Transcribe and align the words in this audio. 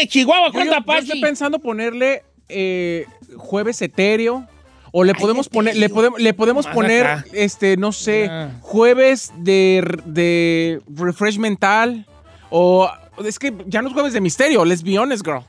Oye, 0.00 0.08
Chihuahua, 0.08 0.46
Yo, 0.48 0.52
¿cuánta 0.52 0.72
yo 0.74 0.78
Apache? 0.80 1.00
estoy 1.00 1.20
pensando 1.20 1.58
ponerle 1.58 2.22
eh, 2.48 3.06
jueves 3.36 3.80
etéreo. 3.82 4.46
O 4.92 5.04
le 5.04 5.14
podemos 5.14 5.48
poner, 5.48 5.76
le 5.76 5.88
podemos, 5.88 6.18
le 6.18 6.34
podemos 6.34 6.66
Más 6.66 6.74
poner, 6.74 7.06
acá. 7.06 7.24
este, 7.32 7.76
no 7.76 7.92
sé, 7.92 8.26
Ah. 8.28 8.50
jueves 8.60 9.30
de, 9.36 9.86
de 10.04 10.80
refresh 10.92 11.38
mental. 11.38 12.06
O 12.50 12.90
es 13.24 13.38
que 13.38 13.54
ya 13.66 13.82
no 13.82 13.88
es 13.88 13.94
jueves 13.94 14.12
de 14.14 14.20
misterio, 14.20 14.64
let's 14.64 14.82
be 14.82 14.98
honest, 14.98 15.24
girl. 15.24 15.42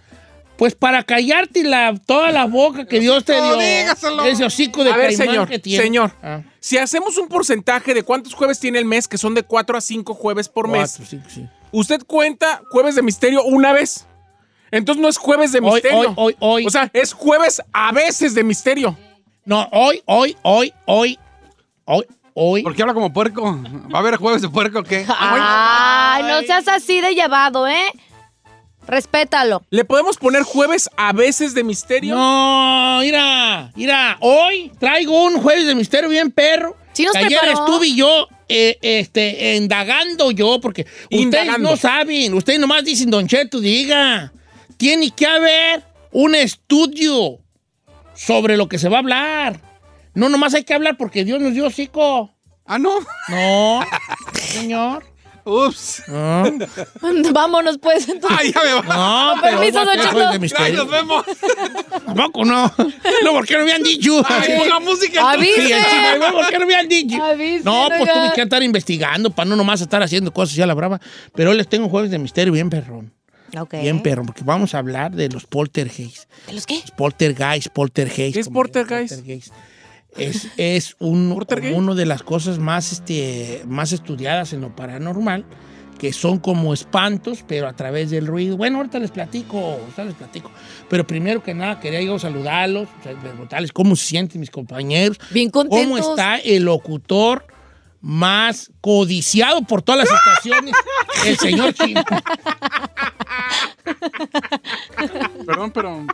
Pues 0.57 0.75
para 0.75 1.01
callarte 1.01 1.63
la, 1.63 1.95
toda 2.05 2.31
la 2.31 2.45
boca 2.45 2.85
que 2.85 2.99
Dios 2.99 3.25
te 3.25 3.33
dio. 3.33 3.57
dígaselo. 3.57 4.25
Ese 4.25 4.45
hocico 4.45 4.83
de 4.83 4.91
A 4.91 4.97
ver, 4.97 5.11
señor, 5.13 5.47
que 5.49 5.57
tiene. 5.57 5.83
señor. 5.83 6.11
Ah, 6.21 6.41
Si 6.59 6.77
hacemos 6.77 7.17
un 7.17 7.27
porcentaje 7.27 7.95
de 7.95 8.03
cuántos 8.03 8.35
jueves 8.35 8.59
tiene 8.59 8.77
el 8.77 8.85
mes, 8.85 9.07
que 9.07 9.17
son 9.17 9.33
de 9.33 9.41
4 9.41 9.75
a 9.75 9.81
5 9.81 10.13
jueves 10.13 10.49
por 10.49 10.67
mes, 10.67 10.91
cuatro, 10.97 11.05
cinco, 11.09 11.25
sí. 11.33 11.47
usted 11.71 12.01
cuenta 12.05 12.61
jueves 12.69 12.93
de 12.93 13.01
misterio 13.01 13.43
una 13.43 13.73
vez. 13.73 14.05
Entonces 14.71 15.01
no 15.01 15.09
es 15.09 15.17
jueves 15.17 15.51
de 15.51 15.59
Hoy, 15.59 15.73
misterio. 15.73 15.99
hoy, 15.99 16.13
hoy, 16.15 16.35
hoy. 16.39 16.65
O 16.65 16.69
sea, 16.69 16.89
es 16.93 17.13
jueves 17.13 17.61
a 17.73 17.91
veces 17.91 18.33
de 18.33 18.43
misterio. 18.43 18.97
No, 19.45 19.67
hoy, 19.71 20.01
hoy, 20.05 20.35
hoy, 20.43 20.73
hoy, 20.85 21.19
hoy, 21.85 22.05
hoy. 22.33 22.63
¿Por 22.63 22.75
qué 22.75 22.81
habla 22.83 22.93
como 22.93 23.11
puerco? 23.11 23.59
¿Va 23.93 23.97
a 23.97 24.01
haber 24.01 24.15
jueves 24.15 24.41
de 24.41 24.49
puerco 24.49 24.79
o 24.79 24.83
qué? 24.83 25.05
Ay, 25.19 26.23
no 26.23 26.41
seas 26.41 26.67
así 26.67 27.01
de 27.01 27.13
llevado, 27.13 27.67
¿eh? 27.67 27.91
Respétalo. 28.87 29.63
¿Le 29.69 29.85
podemos 29.85 30.17
poner 30.17 30.43
jueves 30.43 30.89
a 30.97 31.13
veces 31.13 31.53
de 31.53 31.63
misterio? 31.63 32.15
No, 32.15 32.99
mira, 33.01 33.71
mira, 33.75 34.17
hoy 34.19 34.71
traigo 34.79 35.23
un 35.25 35.39
jueves 35.39 35.67
de 35.67 35.75
misterio 35.75 36.09
bien 36.09 36.31
perro. 36.31 36.75
Sí 36.93 37.03
nos 37.05 37.13
Que 37.13 37.19
Ayer 37.25 37.39
estuve 37.53 37.93
yo 37.95 38.27
eh, 38.49 38.77
este, 38.81 39.55
indagando 39.55 40.31
yo, 40.31 40.59
porque 40.59 40.81
ustedes 41.03 41.21
Indagando. 41.21 41.69
no 41.69 41.77
saben, 41.77 42.33
ustedes 42.33 42.59
nomás 42.59 42.83
dicen, 42.83 43.09
Don 43.09 43.27
Cheto, 43.27 43.59
diga, 43.61 44.33
tiene 44.81 45.11
que 45.11 45.27
haber 45.27 45.83
un 46.11 46.33
estudio 46.33 47.37
sobre 48.15 48.57
lo 48.57 48.67
que 48.67 48.79
se 48.79 48.89
va 48.89 48.95
a 48.97 48.99
hablar. 49.01 49.61
No, 50.15 50.27
nomás 50.27 50.55
hay 50.55 50.63
que 50.63 50.73
hablar 50.73 50.97
porque 50.97 51.23
Dios 51.23 51.39
nos 51.39 51.53
dio 51.53 51.67
hocico. 51.67 52.33
Ah, 52.65 52.79
no. 52.79 52.89
No, 53.29 53.81
señor. 54.33 55.05
Ups. 55.45 56.01
No, 56.07 56.43
Vámonos, 57.31 57.77
pues. 57.77 58.09
entonces. 58.09 58.39
Ay, 58.39 58.51
ya 58.51 58.61
me 58.81 58.87
va. 58.87 58.95
no 59.35 59.41
pero 59.41 59.59
permiso, 59.59 59.85
jueves 60.11 60.51
de 60.51 60.57
Ay, 60.57 60.73
nos 60.73 60.89
vemos. 60.89 61.25
Tampoco 62.03 62.43
no. 62.45 62.73
No, 63.23 63.33
porque 63.33 63.53
no 63.53 63.59
me 63.59 63.71
habían 63.73 63.83
dicho. 63.83 64.19
Ay, 64.27 64.57
ponga 64.57 64.79
música. 64.79 65.29
Avise. 65.31 65.61
Sí, 65.67 65.83
¿por 66.31 66.47
qué 66.47 66.57
no 66.57 66.65
me 66.65 66.75
han 66.75 66.87
dicho? 66.89 67.23
Avisen, 67.23 67.63
No, 67.65 67.85
pues 67.89 68.01
oiga. 68.01 68.13
tuve 68.13 68.33
que 68.33 68.41
estar 68.41 68.63
investigando 68.63 69.29
para 69.29 69.47
no 69.47 69.55
nomás 69.55 69.79
estar 69.81 70.01
haciendo 70.01 70.33
cosas 70.33 70.55
ya 70.55 70.65
la 70.65 70.73
brava. 70.73 70.99
Pero 71.35 71.51
hoy 71.51 71.57
les 71.57 71.67
tengo 71.67 71.85
un 71.85 71.91
jueves 71.91 72.09
de 72.09 72.17
misterio 72.17 72.51
bien 72.51 72.71
perrón. 72.71 73.13
Ok. 73.59 73.75
Bien 73.81 74.01
perrón, 74.01 74.25
porque 74.25 74.43
vamos 74.43 74.73
a 74.75 74.79
hablar 74.79 75.11
de 75.11 75.29
los 75.29 75.45
poltergeist. 75.45 76.29
¿De 76.47 76.53
los 76.53 76.65
qué? 76.65 76.79
Los 76.81 76.91
poltergeist, 76.91 77.67
poltergeist. 77.69 78.33
¿Qué 78.33 78.39
es 78.39 78.49
poltergeist? 78.49 79.15
poltergeist. 79.15 79.53
Es, 80.17 80.49
es 80.57 80.95
un, 80.99 81.31
una 81.73 81.95
de 81.95 82.05
las 82.05 82.21
cosas 82.21 82.59
más, 82.59 82.91
este, 82.91 83.61
más 83.65 83.93
estudiadas 83.93 84.51
en 84.51 84.59
lo 84.59 84.75
paranormal, 84.75 85.45
que 85.97 86.11
son 86.11 86.39
como 86.39 86.73
espantos, 86.73 87.45
pero 87.47 87.67
a 87.67 87.73
través 87.73 88.09
del 88.09 88.27
ruido. 88.27 88.57
Bueno, 88.57 88.77
ahorita 88.77 88.99
les 88.99 89.11
platico, 89.11 89.57
ahorita 89.57 90.03
les 90.03 90.15
platico. 90.15 90.51
Pero 90.89 91.07
primero 91.07 91.41
que 91.41 91.53
nada, 91.53 91.79
quería 91.79 92.01
yo 92.01 92.19
saludarlos, 92.19 92.89
preguntarles 93.21 93.71
cómo 93.71 93.95
se 93.95 94.07
sienten 94.07 94.41
mis 94.41 94.49
compañeros. 94.49 95.17
Bien 95.29 95.49
¿Cómo 95.49 95.69
contentos. 95.69 96.09
está 96.09 96.37
el 96.39 96.63
locutor 96.63 97.45
más 98.01 98.71
codiciado 98.81 99.61
por 99.61 99.81
todas 99.81 100.09
las 100.09 100.19
estaciones? 100.19 100.73
el 101.25 101.37
señor 101.37 101.73
Chino. 101.73 102.03
Perdón, 105.45 105.71
pero. 105.71 106.05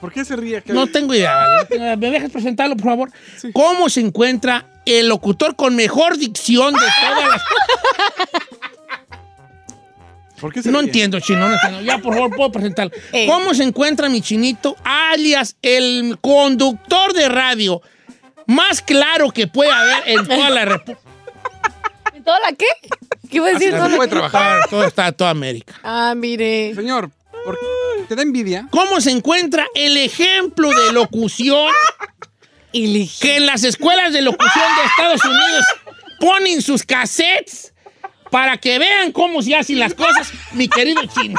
¿Por 0.00 0.12
qué 0.12 0.24
se 0.24 0.34
ríe? 0.34 0.62
¿Qué- 0.62 0.72
No 0.72 0.86
tengo 0.86 1.14
idea. 1.14 1.34
¿vale? 1.68 1.96
¿Me 1.96 2.10
dejas 2.10 2.30
presentarlo, 2.30 2.74
por 2.76 2.86
favor? 2.86 3.10
¿Cómo 3.52 3.88
se 3.90 4.00
encuentra 4.00 4.66
el 4.86 5.08
locutor 5.08 5.56
con 5.56 5.76
mejor 5.76 6.16
dicción 6.16 6.72
de 6.72 6.80
todas 6.80 7.28
las... 7.28 7.42
¿Por 10.40 10.54
qué 10.54 10.62
se 10.62 10.70
No 10.72 10.78
ríe? 10.78 10.86
entiendo, 10.86 11.20
chino, 11.20 11.46
no 11.46 11.52
entiendo. 11.52 11.82
Ya, 11.82 11.98
por 11.98 12.14
favor, 12.14 12.34
puedo 12.34 12.50
presentarlo. 12.50 12.92
Eh. 13.12 13.26
¿Cómo 13.26 13.52
se 13.52 13.62
encuentra 13.62 14.08
mi 14.08 14.22
chinito, 14.22 14.74
alias 14.84 15.56
el 15.60 16.16
conductor 16.22 17.12
de 17.12 17.28
radio 17.28 17.82
más 18.46 18.80
claro 18.80 19.30
que 19.32 19.48
puede 19.48 19.70
haber 19.70 20.02
en 20.06 20.26
toda 20.26 20.48
la 20.48 20.64
República? 20.64 21.00
¿Toda 22.30 22.38
la 22.48 22.52
qué? 22.52 22.66
¿Qué 23.28 23.38
iba 23.38 23.48
a 23.48 23.50
decir? 23.54 23.70
Así 23.70 23.76
¿Toda 23.76 23.82
no 23.82 23.88
la 23.88 23.96
puede 23.96 24.08
trabajar. 24.08 24.60
Todo 24.70 24.84
está 24.84 25.10
toda 25.10 25.30
América. 25.30 25.74
Ah, 25.82 26.14
mire. 26.16 26.72
Señor, 26.76 27.10
¿por 27.44 27.58
qué 27.58 28.04
te 28.06 28.14
da 28.14 28.22
envidia? 28.22 28.68
¿Cómo 28.70 29.00
se 29.00 29.10
encuentra 29.10 29.66
el 29.74 29.96
ejemplo 29.96 30.70
de 30.70 30.92
locución 30.92 31.72
que 32.70 33.36
en 33.36 33.46
las 33.46 33.64
escuelas 33.64 34.12
de 34.12 34.22
locución 34.22 34.64
de 34.76 34.86
Estados 34.86 35.24
Unidos 35.24 35.64
ponen 36.20 36.62
sus 36.62 36.84
cassettes 36.84 37.74
para 38.30 38.58
que 38.58 38.78
vean 38.78 39.10
cómo 39.10 39.42
se 39.42 39.56
hacen 39.56 39.80
las 39.80 39.92
cosas, 39.92 40.30
mi 40.52 40.68
querido 40.68 41.02
chino? 41.06 41.34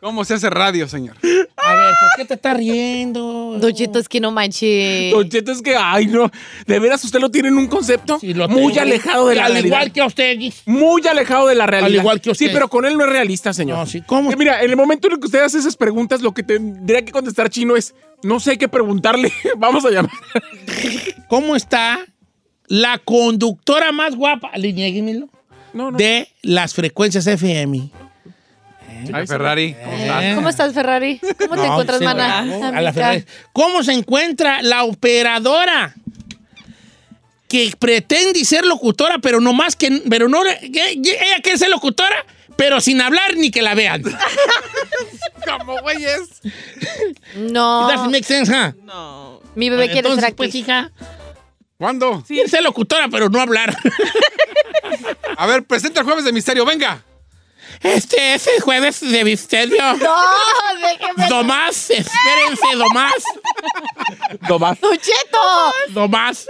¿Cómo 0.00 0.24
se 0.24 0.34
hace 0.34 0.48
radio, 0.48 0.88
señor? 0.88 1.16
A 1.56 1.74
ver, 1.74 1.92
¿por 2.00 2.08
qué 2.16 2.24
te 2.24 2.34
estás 2.34 2.56
riendo? 2.56 3.56
Don 3.60 3.72
Cheto, 3.72 3.98
es 3.98 4.08
que 4.08 4.20
no 4.20 4.30
manche. 4.30 5.10
Don 5.10 5.28
Cheto, 5.28 5.50
es 5.50 5.60
que, 5.60 5.74
ay, 5.74 6.06
no. 6.06 6.30
De 6.66 6.78
veras, 6.78 7.02
usted 7.04 7.18
lo 7.18 7.30
tiene 7.32 7.48
en 7.48 7.56
un 7.56 7.66
concepto 7.66 8.18
Sí, 8.20 8.32
lo 8.32 8.48
muy 8.48 8.72
tengo. 8.72 8.82
alejado 8.82 9.26
de 9.28 9.34
la 9.34 9.46
Al 9.46 9.52
realidad. 9.54 9.66
igual 9.76 9.92
que 9.92 10.00
a 10.00 10.06
usted. 10.06 10.38
Muy 10.66 11.04
alejado 11.08 11.48
de 11.48 11.56
la 11.56 11.66
realidad. 11.66 12.00
igual 12.00 12.20
que 12.20 12.30
usted. 12.30 12.46
Sí, 12.46 12.52
pero 12.52 12.68
con 12.68 12.84
él 12.84 12.96
no 12.96 13.04
es 13.04 13.10
realista, 13.10 13.52
señor. 13.52 13.78
No, 13.78 13.86
sí, 13.86 14.00
¿cómo? 14.02 14.30
Eh, 14.30 14.36
mira, 14.36 14.62
en 14.62 14.70
el 14.70 14.76
momento 14.76 15.08
en 15.08 15.14
el 15.14 15.18
que 15.20 15.26
usted 15.26 15.40
hace 15.42 15.58
esas 15.58 15.76
preguntas, 15.76 16.22
lo 16.22 16.32
que 16.32 16.44
tendría 16.44 17.04
que 17.04 17.10
contestar 17.10 17.50
chino 17.50 17.74
es, 17.76 17.92
no 18.22 18.38
sé 18.38 18.56
qué 18.56 18.68
preguntarle. 18.68 19.32
Vamos 19.58 19.84
a 19.84 19.90
llamar. 19.90 20.12
¿Cómo 21.28 21.56
está 21.56 21.98
la 22.68 22.98
conductora 23.04 23.90
más 23.90 24.14
guapa, 24.14 24.48
alinéguemelo, 24.52 25.28
No, 25.72 25.90
no. 25.90 25.98
de 25.98 26.28
las 26.42 26.72
frecuencias 26.74 27.26
FM? 27.26 27.90
Chica 29.06 29.26
Ferrari. 29.26 29.74
¿cómo 29.74 29.96
estás? 29.96 30.22
Eh. 30.24 30.32
¿Cómo 30.34 30.48
estás, 30.48 30.74
Ferrari? 30.74 31.18
¿Cómo 31.18 31.54
te 31.54 31.56
No, 31.56 31.64
encuentras, 31.66 31.98
sí, 31.98 32.04
mana? 32.04 32.38
a 32.38 32.44
la 32.44 32.58
Amiga. 32.90 32.92
Ferrari. 32.92 33.24
¿Cómo 33.52 33.82
se 33.82 33.92
encuentra 33.92 34.62
la 34.62 34.84
operadora 34.84 35.94
que 37.48 37.72
pretende 37.78 38.44
ser 38.44 38.64
locutora, 38.66 39.18
pero 39.18 39.40
no 39.40 39.52
más 39.52 39.74
que, 39.76 40.02
pero 40.08 40.28
no, 40.28 40.42
que- 40.42 40.70
que 40.72 41.10
ella 41.12 41.40
quiere 41.42 41.58
ser 41.58 41.70
locutora, 41.70 42.24
pero 42.56 42.80
sin 42.80 43.00
hablar 43.00 43.36
ni 43.36 43.50
que 43.50 43.62
la 43.62 43.74
vean? 43.74 44.02
Como 45.46 45.78
güeyes. 45.80 46.20
No. 47.36 47.88
Doesn't 47.88 48.10
make 48.10 48.24
sense, 48.24 48.52
huh? 48.52 48.72
Mi 49.54 49.70
bebé 49.70 49.84
quiere 49.86 50.00
Entonces, 50.08 50.24
ser 50.26 50.36
pues, 50.36 50.54
hija, 50.54 50.90
¿Cuándo? 51.78 52.22
quiere 52.26 52.48
ser 52.48 52.62
locutora, 52.62 53.08
pero 53.08 53.28
no 53.30 53.40
hablar. 53.40 53.76
A 55.36 55.46
ver, 55.46 55.64
presenta 55.64 56.00
el 56.00 56.06
jueves 56.06 56.24
de 56.24 56.32
misterio, 56.32 56.64
venga. 56.64 57.02
Este 57.82 58.34
es 58.34 58.46
el 58.48 58.60
jueves 58.60 59.00
de 59.00 59.24
misterio. 59.24 59.76
No, 59.98 60.16
déjeme. 60.88 61.28
Domás, 61.28 61.90
espérense, 61.90 62.76
Domás. 62.76 63.12
Tomás. 64.46 64.80
Don 64.80 64.96
Cheto. 64.96 65.38
Domás. 65.90 66.46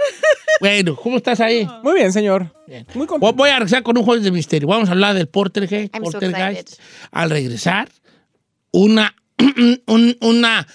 Bueno, 0.59 0.95
¿cómo 0.95 1.17
estás 1.17 1.39
ahí? 1.39 1.67
Muy 1.83 1.93
bien, 1.95 2.11
señor. 2.13 2.53
Bien. 2.67 2.85
Muy 2.93 3.07
contento. 3.07 3.33
voy 3.35 3.49
a 3.49 3.53
regresar 3.59 3.83
con 3.83 3.97
un 3.97 4.03
jueves 4.05 4.23
de 4.23 4.31
misterio. 4.31 4.67
Vamos 4.67 4.89
a 4.89 4.91
hablar 4.91 5.13
del 5.15 5.27
Portergeist. 5.27 5.93
I'm 5.95 6.05
so 6.05 6.11
Portergeist. 6.11 6.79
Al 7.11 7.29
regresar, 7.29 7.89
una, 8.71 9.15
un- 9.87 10.17
una 10.21 10.67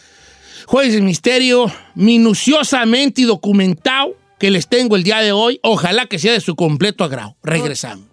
jueves 0.67 0.95
de 0.95 1.01
misterio 1.03 1.73
minuciosamente 1.95 3.23
y 3.23 3.25
documentado 3.25 4.17
que 4.39 4.51
les 4.51 4.69
tengo 4.69 4.97
el 4.97 5.05
día 5.05 5.19
de 5.21 5.33
hoy. 5.33 5.61
Ojalá 5.63 6.07
que 6.07 6.19
sea 6.19 6.33
de 6.33 6.41
su 6.41 6.57
completo 6.57 7.05
agrado. 7.05 7.37
Regresamos. 7.43 8.07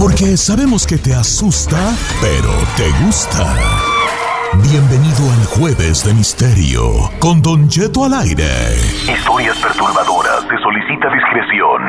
Porque 0.00 0.34
sabemos 0.38 0.86
que 0.86 0.96
te 0.96 1.12
asusta, 1.12 1.94
pero 2.22 2.50
te 2.74 2.88
gusta. 3.04 3.54
Bienvenido 4.62 5.30
al 5.30 5.44
Jueves 5.44 6.06
de 6.06 6.14
Misterio 6.14 7.10
con 7.18 7.42
Don 7.42 7.68
Cheto 7.68 8.06
al 8.06 8.14
aire. 8.14 8.48
Historias 9.14 9.58
perturbadoras. 9.58 10.40
Se 10.48 10.56
solicita 10.62 11.06
discreción. 11.12 11.82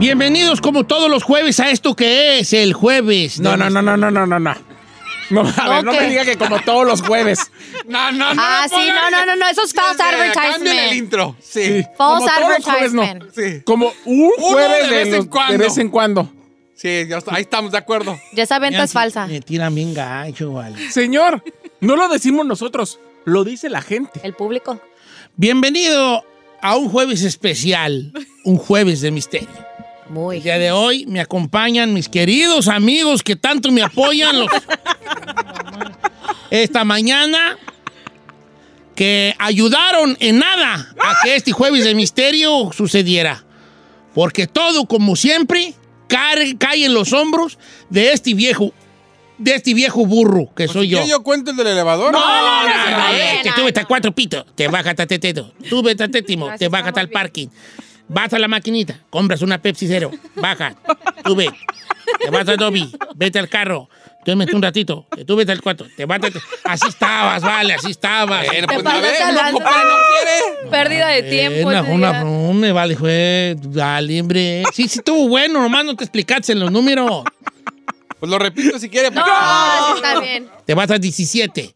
Bienvenidos 0.00 0.60
como 0.60 0.82
todos 0.82 1.08
los 1.08 1.22
jueves 1.22 1.60
a 1.60 1.70
esto 1.70 1.94
que 1.94 2.40
es 2.40 2.52
el 2.52 2.72
jueves. 2.72 3.38
No, 3.38 3.56
no, 3.56 3.70
no, 3.70 3.80
no, 3.80 3.96
no, 3.96 4.10
no, 4.10 4.26
no, 4.26 4.40
no. 4.40 4.69
No, 5.34 5.40
a 5.42 5.68
ver, 5.68 5.84
no 5.84 5.92
me 5.92 6.08
diga 6.08 6.24
que 6.24 6.36
como 6.36 6.60
todos 6.60 6.84
los 6.86 7.02
jueves. 7.02 7.38
No, 7.86 8.10
no, 8.12 8.34
no. 8.34 8.42
Ah, 8.42 8.66
no 8.70 8.78
sí, 8.78 8.88
no, 8.88 9.10
no, 9.10 9.26
no, 9.26 9.36
no, 9.36 9.48
eso 9.48 9.62
es 9.62 9.72
false 9.72 9.96
Cámbiale 9.98 10.24
el 10.32 10.38
advertisement. 10.38 10.92
intro. 10.94 11.36
Sí. 11.40 11.60
False 11.60 11.90
Como 11.96 12.26
todos 12.26 12.48
los 12.56 12.64
jueves, 12.64 12.92
no. 12.92 13.02
advertisement. 13.02 13.54
Sí. 13.58 13.62
Como 13.64 13.92
un 14.06 14.30
jueves 14.38 14.88
de 14.90 14.96
vez 14.96 15.06
en 15.08 15.14
los- 15.16 15.26
cuando. 15.26 15.52
De 15.52 15.58
vez 15.58 15.78
en 15.78 15.88
cuando. 15.88 16.32
Sí, 16.74 17.06
ya 17.08 17.18
está- 17.18 17.34
ahí 17.34 17.42
estamos 17.42 17.70
de 17.72 17.78
acuerdo. 17.78 18.18
Ya 18.32 18.42
esa 18.42 18.58
venta 18.58 18.82
es 18.82 18.92
falsa. 18.92 19.26
Me 19.26 19.40
tiran 19.40 19.74
bien 19.74 19.94
gacho, 19.94 20.52
vale. 20.54 20.90
Señor, 20.90 21.42
No 21.80 21.96
lo 21.96 22.08
decimos 22.08 22.44
nosotros, 22.44 22.98
lo 23.24 23.42
dice 23.44 23.70
la 23.70 23.80
gente. 23.80 24.20
El 24.22 24.34
público. 24.34 24.80
Bienvenido 25.36 26.24
a 26.60 26.76
un 26.76 26.90
jueves 26.90 27.22
especial, 27.22 28.12
un 28.44 28.58
jueves 28.58 29.00
de 29.00 29.10
misterio. 29.10 29.48
El 30.10 30.14
Muy. 30.14 30.40
día 30.40 30.58
de 30.58 30.72
hoy 30.72 31.06
me 31.06 31.20
acompañan 31.20 31.94
mis 31.94 32.08
queridos 32.08 32.66
amigos 32.66 33.22
que 33.22 33.36
tanto 33.36 33.70
me 33.70 33.80
apoyan. 33.80 34.40
los- 34.40 34.48
Esta 36.50 36.82
mañana 36.84 37.56
que 38.96 39.34
ayudaron 39.38 40.16
en 40.18 40.40
nada 40.40 40.92
a 40.98 41.14
que 41.22 41.36
este 41.36 41.52
jueves 41.52 41.84
de 41.84 41.94
misterio 41.94 42.70
sucediera. 42.76 43.44
Porque 44.12 44.48
todo, 44.48 44.86
como 44.86 45.14
siempre, 45.14 45.74
cae, 46.08 46.56
cae 46.58 46.86
en 46.86 46.92
los 46.94 47.12
hombros 47.12 47.56
de 47.88 48.12
este 48.12 48.34
viejo, 48.34 48.72
de 49.38 49.54
este 49.54 49.74
viejo 49.74 50.04
burro 50.06 50.52
que 50.56 50.66
soy 50.66 50.88
yo. 50.88 51.00
¿Qué 51.02 51.08
yo 51.08 51.22
cuento 51.22 51.52
el 51.52 51.56
del 51.56 51.68
elevador? 51.68 52.12
No, 52.12 52.18
no, 52.18 52.62
no, 52.64 52.68
no, 52.68 52.90
no, 52.90 52.98
no, 52.98 53.14
eh, 53.14 53.40
que 53.44 53.50
no, 53.50 53.54
tú 53.54 53.64
vete 53.64 53.78
no. 53.80 53.84
a 53.84 53.86
cuatro 53.86 54.12
pitos, 54.12 54.44
te 54.56 54.66
baja 54.66 54.90
a 54.90 54.94
teteto, 55.06 55.54
tú 55.68 55.82
vete 55.84 56.02
a 56.02 56.08
tétimo, 56.10 56.48
Así 56.48 56.58
te 56.58 56.68
baja 56.68 56.88
al 56.88 57.06
bien. 57.06 57.10
parking, 57.12 57.46
vas 58.10 58.32
a 58.32 58.38
la 58.38 58.48
maquinita, 58.48 58.98
compras 59.08 59.40
una 59.42 59.58
Pepsi 59.58 59.86
Cero, 59.86 60.10
baja, 60.34 60.74
tú 61.24 61.36
ve, 61.36 61.48
te 62.20 62.30
vas 62.30 62.48
a 62.48 62.56
Dobby, 62.56 62.92
vete 63.14 63.38
al 63.38 63.48
carro, 63.48 63.88
duérmete 64.24 64.54
un 64.56 64.62
ratito, 64.62 65.06
que 65.14 65.24
tú 65.24 65.36
vete 65.36 65.52
al 65.52 65.60
cuarto, 65.62 65.86
te 65.96 66.04
vas 66.06 66.20
a... 66.22 66.72
Así 66.72 66.88
estabas, 66.88 67.42
vale, 67.42 67.74
así 67.74 67.92
estabas. 67.92 68.46
Bueno, 68.46 68.66
pues 68.66 68.86
a 68.86 69.00
ver, 69.00 69.12
pasaste 69.12 69.32
no, 69.32 69.52
compadre, 69.52 69.88
no 69.88 69.96
quiere. 70.10 70.70
Pérdida 70.70 71.08
de 71.08 71.22
tiempo. 71.22 71.68
Una, 71.68 71.82
una, 71.82 72.24
no 72.24 72.52
me 72.52 72.72
vale, 72.72 72.96
fue, 72.96 73.56
dale, 73.60 74.20
hombre. 74.20 74.64
Sí, 74.72 74.88
sí, 74.88 74.98
estuvo 74.98 75.28
bueno, 75.28 75.62
nomás 75.62 75.84
no 75.84 75.94
te 75.94 76.04
explicaste 76.04 76.52
en 76.52 76.60
los 76.60 76.70
números. 76.72 77.22
Pues 78.18 78.28
lo 78.28 78.38
repito 78.38 78.78
si 78.78 78.88
quiere. 78.90 79.10
No, 79.10 79.22
porque- 79.22 79.32
sí 79.86 79.92
está 79.96 80.20
bien. 80.20 80.48
Te 80.66 80.74
vas 80.74 80.90
a 80.90 80.98
17. 80.98 81.74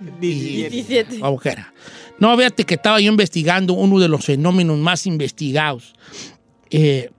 17. 0.00 1.20
agujera. 1.22 1.72
No, 2.18 2.36
fíjate 2.36 2.64
que 2.64 2.74
estaba 2.74 3.00
yo 3.00 3.10
investigando 3.10 3.72
uno 3.74 3.98
de 3.98 4.08
los 4.08 4.24
fenómenos 4.24 4.78
más 4.78 5.06
investigados 5.06 5.94
eh, 6.70 7.10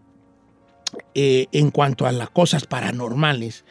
eh, 1.13 1.47
en 1.51 1.71
cuanto 1.71 2.05
a 2.05 2.11
las 2.11 2.29
cosas 2.29 2.65
paranormales, 2.65 3.65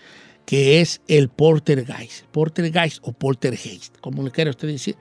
que 0.44 0.80
es 0.80 1.00
el 1.08 1.28
poltergeist. 1.30 2.24
Poltergeist 2.30 2.98
o 3.02 3.12
poltergeist, 3.12 3.96
como 4.00 4.22
le 4.22 4.30
quiera 4.30 4.50
usted 4.50 4.68
decir. 4.68 4.96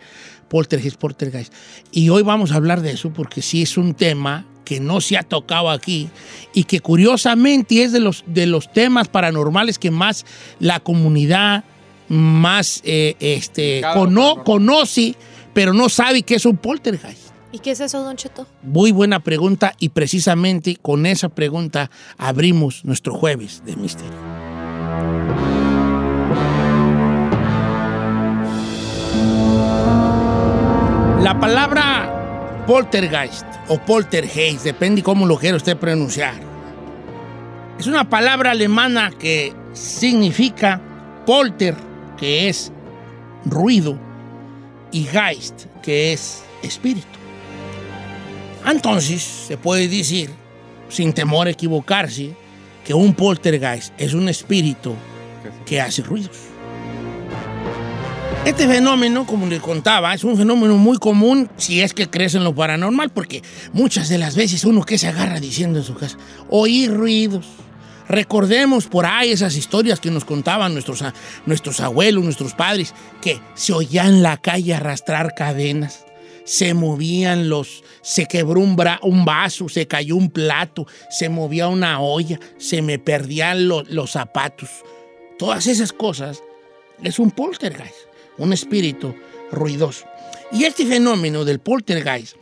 Poltergeist, 0.48 0.98
poltergeist. 0.98 1.54
Y 1.92 2.10
hoy 2.10 2.24
vamos 2.24 2.52
a 2.52 2.56
hablar 2.56 2.82
de 2.82 2.92
eso 2.92 3.12
porque 3.12 3.42
sí 3.42 3.62
es 3.62 3.78
un 3.78 3.94
tema 3.94 4.46
que 4.64 4.80
no 4.80 5.02
se 5.02 5.18
ha 5.18 5.24
tocado 5.24 5.70
aquí 5.70 6.08
y 6.54 6.64
que 6.64 6.80
curiosamente 6.80 7.84
es 7.84 7.92
de 7.92 8.00
los, 8.00 8.24
de 8.28 8.46
los 8.48 8.72
temas 8.72 9.10
paranormales 9.10 9.78
que 9.78 9.92
más 9.92 10.26
la 10.60 10.80
comunidad 10.80 11.66
más 12.08 12.82
eh, 12.86 13.16
este, 13.20 13.82
cono- 13.94 14.44
conoce, 14.44 15.16
pero 15.54 15.74
no 15.74 15.90
sabe 15.90 16.24
qué 16.24 16.36
es 16.36 16.46
un 16.46 16.58
poltergeist. 16.58 17.34
¿Y 17.52 17.60
qué 17.60 17.72
es 17.72 17.80
eso, 17.80 18.04
Don 18.04 18.16
Cheto? 18.16 18.48
Muy 18.64 18.92
buena 18.92 19.20
pregunta 19.20 19.74
y 19.78 19.90
precisamente 19.90 20.76
con 20.76 21.06
esa 21.06 21.30
pregunta 21.30 21.92
abrimos 22.18 22.84
nuestro 22.84 23.14
jueves 23.14 23.62
de 23.64 23.76
misterio. 23.76 24.12
La 31.22 31.40
palabra 31.40 32.64
poltergeist 32.66 33.46
o 33.68 33.78
poltergeist, 33.78 34.64
depende 34.64 35.04
cómo 35.04 35.26
lo 35.26 35.38
quiera 35.38 35.58
usted 35.58 35.78
pronunciar. 35.78 36.34
Es 37.78 37.88
una 37.88 38.10
palabra 38.10 38.52
alemana 38.52 39.12
que 39.12 39.54
significa 39.74 40.82
polter, 41.26 41.76
que 42.18 42.50
es 42.50 42.72
ruido, 43.46 44.00
y 44.94 45.04
geist, 45.04 45.66
que 45.82 46.14
es 46.14 46.44
espíritu. 46.62 47.08
Entonces, 48.66 49.22
se 49.22 49.58
puede 49.58 49.90
decir, 49.90 50.30
sin 50.88 51.12
temor 51.12 51.48
a 51.48 51.50
equivocarse, 51.50 52.34
que 52.86 52.94
un 52.94 53.14
poltergeist 53.14 53.94
es 53.98 54.14
un 54.14 54.30
espíritu 54.30 54.94
que 55.66 55.82
hace 55.82 56.02
ruidos. 56.02 56.38
Este 58.46 58.68
fenómeno, 58.68 59.26
como 59.26 59.48
le 59.48 59.60
contaba, 59.60 60.14
es 60.14 60.24
un 60.26 60.38
fenómeno 60.38 60.76
muy 60.76 60.98
común 60.98 61.50
si 61.56 61.82
es 61.82 61.94
que 61.94 62.10
crees 62.10 62.36
en 62.36 62.44
lo 62.44 62.54
paranormal, 62.54 63.10
porque 63.10 63.42
muchas 63.72 64.10
de 64.10 64.18
las 64.18 64.36
veces 64.36 64.66
uno 64.66 64.84
que 64.84 64.98
se 64.98 65.08
agarra 65.08 65.40
diciendo 65.40 65.80
en 65.80 65.86
su 65.86 65.96
casa, 65.96 66.18
oír 66.50 66.94
ruidos. 66.94 67.46
Recordemos 68.08 68.88
por 68.88 69.06
ahí 69.06 69.32
esas 69.32 69.56
historias 69.56 70.00
que 70.00 70.12
nos 70.12 70.26
contaban 70.26 70.74
nuestros, 70.74 71.04
nuestros 71.46 71.80
abuelos, 71.80 72.24
nuestros 72.24 72.54
padres, 72.54 72.94
que 73.22 73.40
se 73.56 73.74
oía 73.74 74.06
en 74.06 74.22
la 74.22 74.38
calle 74.38 74.74
arrastrar 74.74 75.34
cadenas, 75.36 76.06
se 76.46 76.74
movían 76.74 77.48
los, 77.48 77.84
se 78.02 78.26
quebró 78.26 78.60
un 78.60 79.26
vaso, 79.26 79.70
se 79.70 79.88
cayó 79.88 80.18
un 80.18 80.30
plato, 80.30 80.86
se 81.10 81.30
movía 81.30 81.70
una 81.70 82.02
olla, 82.02 82.40
se 82.58 82.82
me 82.82 83.00
perdían 83.00 83.68
lo- 83.70 83.84
los 83.84 84.12
zapatos. 84.12 84.70
Todas 85.40 85.68
esas 85.68 85.94
cosas 85.94 86.44
es 87.02 87.20
un 87.20 87.32
poltergeist, 87.32 87.96
un 88.38 88.52
espíritu 88.52 89.16
ruidoso. 89.52 90.06
Y 90.52 90.66
este 90.66 90.86
fenómeno 90.86 91.46
del 91.46 91.60
poltergeist 91.60 92.36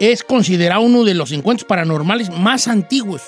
es 0.00 0.24
considerado 0.24 0.80
uno 0.82 1.04
de 1.04 1.14
los 1.14 1.30
encuentros 1.32 1.66
paranormales 1.66 2.30
más 2.30 2.66
antiguos. 2.68 3.22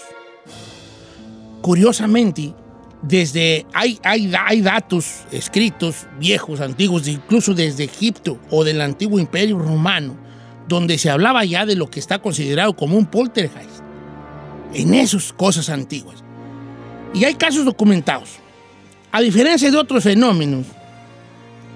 Curiosamente, 1.62 2.54
desde 3.02 3.66
hay, 3.72 3.98
hay, 4.02 4.32
hay 4.34 4.60
datos 4.60 5.20
escritos 5.30 6.06
viejos, 6.18 6.60
antiguos, 6.60 7.08
incluso 7.08 7.54
desde 7.54 7.84
Egipto 7.84 8.38
o 8.50 8.64
del 8.64 8.80
antiguo 8.80 9.18
imperio 9.18 9.58
romano, 9.58 10.16
donde 10.68 10.98
se 10.98 11.10
hablaba 11.10 11.44
ya 11.44 11.66
de 11.66 11.76
lo 11.76 11.90
que 11.90 12.00
está 12.00 12.20
considerado 12.20 12.74
como 12.74 12.96
un 12.96 13.06
poltergeist. 13.06 13.80
En 14.72 14.94
esas 14.94 15.32
cosas 15.32 15.68
antiguas. 15.68 16.22
Y 17.12 17.24
hay 17.24 17.34
casos 17.34 17.64
documentados. 17.64 18.36
A 19.10 19.20
diferencia 19.20 19.70
de 19.70 19.76
otros 19.76 20.04
fenómenos, 20.04 20.66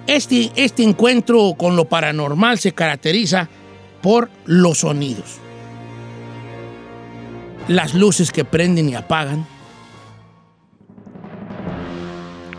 este, 0.06 0.52
este 0.54 0.82
encuentro 0.82 1.54
con 1.56 1.76
lo 1.76 1.86
paranormal 1.86 2.58
se 2.58 2.72
caracteriza 2.72 3.48
por 4.02 4.30
los 4.44 4.78
sonidos. 4.78 5.38
Las 7.68 7.94
luces 7.94 8.30
que 8.30 8.44
prenden 8.44 8.90
y 8.90 8.94
apagan. 8.94 9.46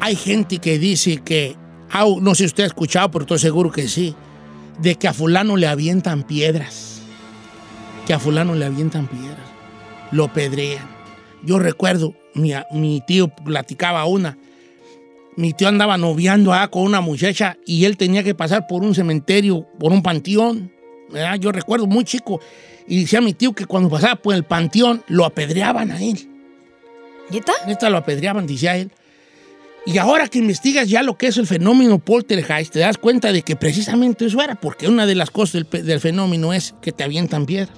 Hay 0.05 0.15
gente 0.15 0.59
que 0.59 0.77
dice 0.77 1.17
que, 1.17 1.55
ah, 1.89 2.05
no 2.21 2.35
sé 2.35 2.43
si 2.43 2.45
usted 2.45 2.63
ha 2.65 2.67
escuchado, 2.67 3.09
pero 3.09 3.23
estoy 3.23 3.39
seguro 3.39 3.71
que 3.71 3.87
sí, 3.87 4.13
de 4.77 4.93
que 4.93 5.07
a 5.07 5.13
fulano 5.13 5.57
le 5.57 5.65
avientan 5.65 6.21
piedras. 6.21 7.01
Que 8.05 8.13
a 8.13 8.19
fulano 8.19 8.53
le 8.53 8.65
avientan 8.65 9.07
piedras. 9.07 9.49
Lo 10.11 10.31
pedrean. 10.31 10.87
Yo 11.41 11.57
recuerdo, 11.57 12.13
mi, 12.35 12.53
mi 12.71 13.01
tío 13.07 13.29
platicaba 13.29 14.05
una. 14.05 14.37
Mi 15.37 15.53
tío 15.53 15.69
andaba 15.69 15.97
noviando 15.97 16.53
ah, 16.53 16.67
con 16.67 16.83
una 16.83 17.01
muchacha 17.01 17.57
y 17.65 17.85
él 17.85 17.97
tenía 17.97 18.21
que 18.21 18.35
pasar 18.35 18.67
por 18.67 18.83
un 18.83 18.93
cementerio, 18.93 19.65
por 19.79 19.91
un 19.91 20.03
panteón. 20.03 20.71
¿verdad? 21.09 21.39
Yo 21.39 21.51
recuerdo 21.51 21.87
muy 21.87 22.03
chico. 22.03 22.39
Y 22.87 23.01
decía 23.01 23.21
mi 23.21 23.33
tío 23.33 23.53
que 23.53 23.65
cuando 23.65 23.89
pasaba 23.89 24.17
por 24.17 24.35
el 24.35 24.43
panteón 24.43 25.03
lo 25.07 25.25
apedreaban 25.25 25.89
a 25.89 25.99
él. 25.99 26.29
¿Neta? 27.31 27.53
Neta 27.65 27.89
lo 27.89 27.97
apedreaban, 27.97 28.45
decía 28.45 28.77
él. 28.77 28.91
Y 29.87 29.99
ahora 29.99 30.27
que 30.27 30.39
investigas 30.39 30.89
ya 30.89 31.03
lo 31.03 31.15
que 31.15 31.27
es 31.27 31.37
el 31.37 31.45
fenómeno 31.45 31.99
poltergeist, 31.99 32.73
te 32.73 32.79
das 32.79 32.97
cuenta 32.97 33.31
de 33.31 33.43
que 33.43 33.55
precisamente 33.55 34.25
eso 34.25 34.41
era, 34.41 34.55
porque 34.55 34.87
una 34.87 35.05
de 35.05 35.13
las 35.13 35.29
cosas 35.29 35.63
del, 35.69 35.99
fenómeno 35.99 36.53
es 36.53 36.73
que 36.81 36.91
te 36.91 37.03
avientan 37.03 37.45
piedras. 37.45 37.77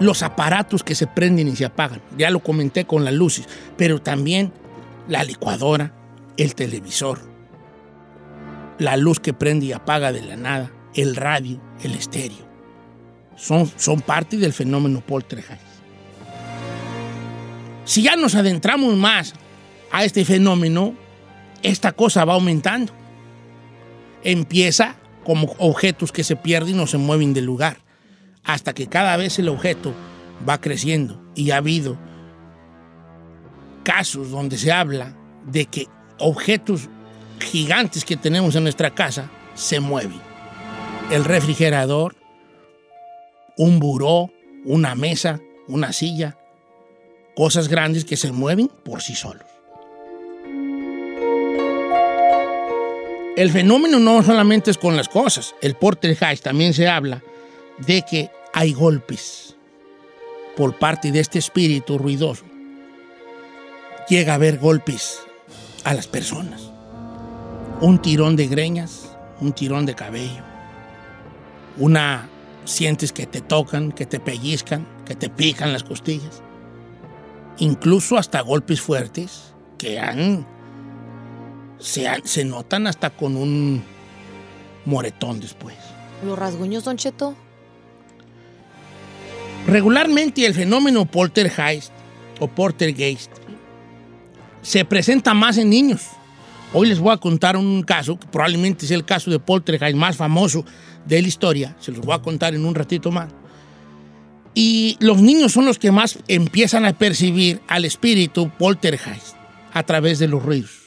Los 0.00 0.24
aparatos 0.24 0.82
que 0.82 0.96
se 0.96 1.06
prenden 1.06 1.46
y 1.46 1.54
se 1.54 1.64
apagan, 1.64 2.02
ya 2.18 2.30
lo 2.30 2.40
comenté 2.40 2.86
con 2.86 3.04
las 3.04 3.14
luces, 3.14 3.46
pero 3.76 4.02
también 4.02 4.52
la 5.06 5.22
licuadora, 5.22 5.94
el 6.36 6.56
televisor, 6.56 7.20
la 8.80 8.96
luz 8.96 9.20
que 9.20 9.32
prende 9.32 9.66
y 9.66 9.72
apaga 9.72 10.10
de 10.10 10.22
la 10.22 10.34
nada, 10.34 10.72
el 10.94 11.14
radio, 11.14 11.60
el 11.84 11.92
estéreo, 11.92 12.48
son, 13.36 13.70
son 13.76 14.00
parte 14.00 14.38
del 14.38 14.52
fenómeno 14.52 15.00
poltergeist. 15.00 15.62
Si 17.84 18.02
ya 18.02 18.16
nos 18.16 18.34
adentramos 18.34 18.96
más 18.96 19.34
a 19.94 20.02
este 20.02 20.24
fenómeno, 20.24 20.92
esta 21.62 21.92
cosa 21.92 22.24
va 22.24 22.34
aumentando. 22.34 22.92
Empieza 24.24 24.96
como 25.22 25.54
objetos 25.58 26.10
que 26.10 26.24
se 26.24 26.34
pierden 26.34 26.80
o 26.80 26.88
se 26.88 26.98
mueven 26.98 27.32
del 27.32 27.44
lugar, 27.44 27.76
hasta 28.42 28.74
que 28.74 28.88
cada 28.88 29.16
vez 29.16 29.38
el 29.38 29.48
objeto 29.48 29.94
va 30.46 30.60
creciendo. 30.60 31.22
Y 31.36 31.52
ha 31.52 31.58
habido 31.58 31.96
casos 33.84 34.32
donde 34.32 34.58
se 34.58 34.72
habla 34.72 35.16
de 35.46 35.66
que 35.66 35.86
objetos 36.18 36.88
gigantes 37.38 38.04
que 38.04 38.16
tenemos 38.16 38.56
en 38.56 38.64
nuestra 38.64 38.92
casa 38.92 39.30
se 39.54 39.78
mueven. 39.78 40.20
El 41.12 41.24
refrigerador, 41.24 42.16
un 43.56 43.78
buró, 43.78 44.28
una 44.64 44.96
mesa, 44.96 45.38
una 45.68 45.92
silla, 45.92 46.36
cosas 47.36 47.68
grandes 47.68 48.04
que 48.04 48.16
se 48.16 48.32
mueven 48.32 48.66
por 48.82 49.00
sí 49.00 49.14
solos. 49.14 49.53
El 53.36 53.50
fenómeno 53.50 53.98
no 53.98 54.22
solamente 54.22 54.70
es 54.70 54.78
con 54.78 54.96
las 54.96 55.08
cosas. 55.08 55.56
El 55.60 55.74
poltergeist 55.74 56.44
también 56.44 56.72
se 56.72 56.86
habla 56.86 57.20
de 57.78 58.02
que 58.08 58.30
hay 58.52 58.72
golpes 58.72 59.56
por 60.56 60.78
parte 60.78 61.10
de 61.10 61.18
este 61.18 61.40
espíritu 61.40 61.98
ruidoso. 61.98 62.44
Llega 64.08 64.32
a 64.32 64.36
haber 64.36 64.58
golpes 64.58 65.20
a 65.82 65.94
las 65.94 66.06
personas. 66.06 66.70
Un 67.80 68.00
tirón 68.00 68.36
de 68.36 68.46
greñas, 68.46 69.16
un 69.40 69.52
tirón 69.52 69.84
de 69.84 69.96
cabello. 69.96 70.44
Una 71.76 72.28
sientes 72.64 73.12
que 73.12 73.26
te 73.26 73.40
tocan, 73.40 73.90
que 73.90 74.06
te 74.06 74.20
pellizcan, 74.20 74.86
que 75.04 75.16
te 75.16 75.28
pican 75.28 75.72
las 75.72 75.82
costillas. 75.82 76.40
Incluso 77.58 78.16
hasta 78.16 78.42
golpes 78.42 78.80
fuertes 78.80 79.54
que 79.76 79.98
han 79.98 80.46
se, 81.78 82.06
se 82.24 82.44
notan 82.44 82.86
hasta 82.86 83.10
con 83.10 83.36
un 83.36 83.82
moretón 84.84 85.40
después. 85.40 85.76
¿Los 86.24 86.38
rasguños, 86.38 86.84
Don 86.84 86.96
Cheto? 86.96 87.34
Regularmente 89.66 90.44
el 90.44 90.54
fenómeno 90.54 91.06
poltergeist 91.06 91.90
o 92.38 92.48
poltergeist 92.48 93.30
se 94.62 94.84
presenta 94.84 95.34
más 95.34 95.56
en 95.58 95.70
niños. 95.70 96.02
Hoy 96.72 96.88
les 96.88 96.98
voy 96.98 97.12
a 97.12 97.18
contar 97.18 97.56
un 97.56 97.82
caso, 97.82 98.18
que 98.18 98.26
probablemente 98.26 98.84
es 98.84 98.90
el 98.90 99.04
caso 99.04 99.30
de 99.30 99.38
poltergeist 99.38 99.96
más 99.96 100.16
famoso 100.16 100.64
de 101.06 101.22
la 101.22 101.28
historia. 101.28 101.76
Se 101.80 101.92
los 101.92 102.00
voy 102.00 102.14
a 102.14 102.22
contar 102.22 102.54
en 102.54 102.64
un 102.64 102.74
ratito 102.74 103.10
más. 103.10 103.30
Y 104.54 104.96
los 105.00 105.20
niños 105.20 105.52
son 105.52 105.66
los 105.66 105.78
que 105.78 105.92
más 105.92 106.18
empiezan 106.28 106.84
a 106.84 106.92
percibir 106.92 107.60
al 107.68 107.84
espíritu 107.84 108.50
poltergeist 108.50 109.34
a 109.72 109.82
través 109.82 110.18
de 110.18 110.28
los 110.28 110.42
ruidos. 110.42 110.83